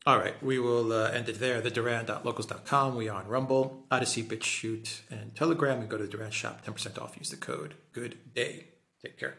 All 0.07 0.19
right, 0.19 0.43
we 0.43 0.59
will 0.59 0.93
uh, 0.93 1.11
end 1.11 1.29
it 1.29 1.39
there. 1.39 1.61
The 1.61 1.71
Duran.locals.com. 1.71 2.97
We 2.97 3.09
are 3.09 3.23
on 3.23 3.29
Rumble, 3.29 3.85
Odysee, 3.93 4.23
BitChute, 4.27 5.03
and 5.11 5.35
Telegram. 5.37 5.81
And 5.81 5.89
go 5.89 5.99
to 5.99 6.05
the 6.05 6.09
Duran 6.09 6.31
shop, 6.31 6.65
10% 6.65 7.01
off. 7.01 7.17
Use 7.19 7.29
the 7.29 7.37
code 7.37 7.75
Good 7.93 8.17
Day. 8.35 8.69
Take 9.03 9.19
care. 9.19 9.37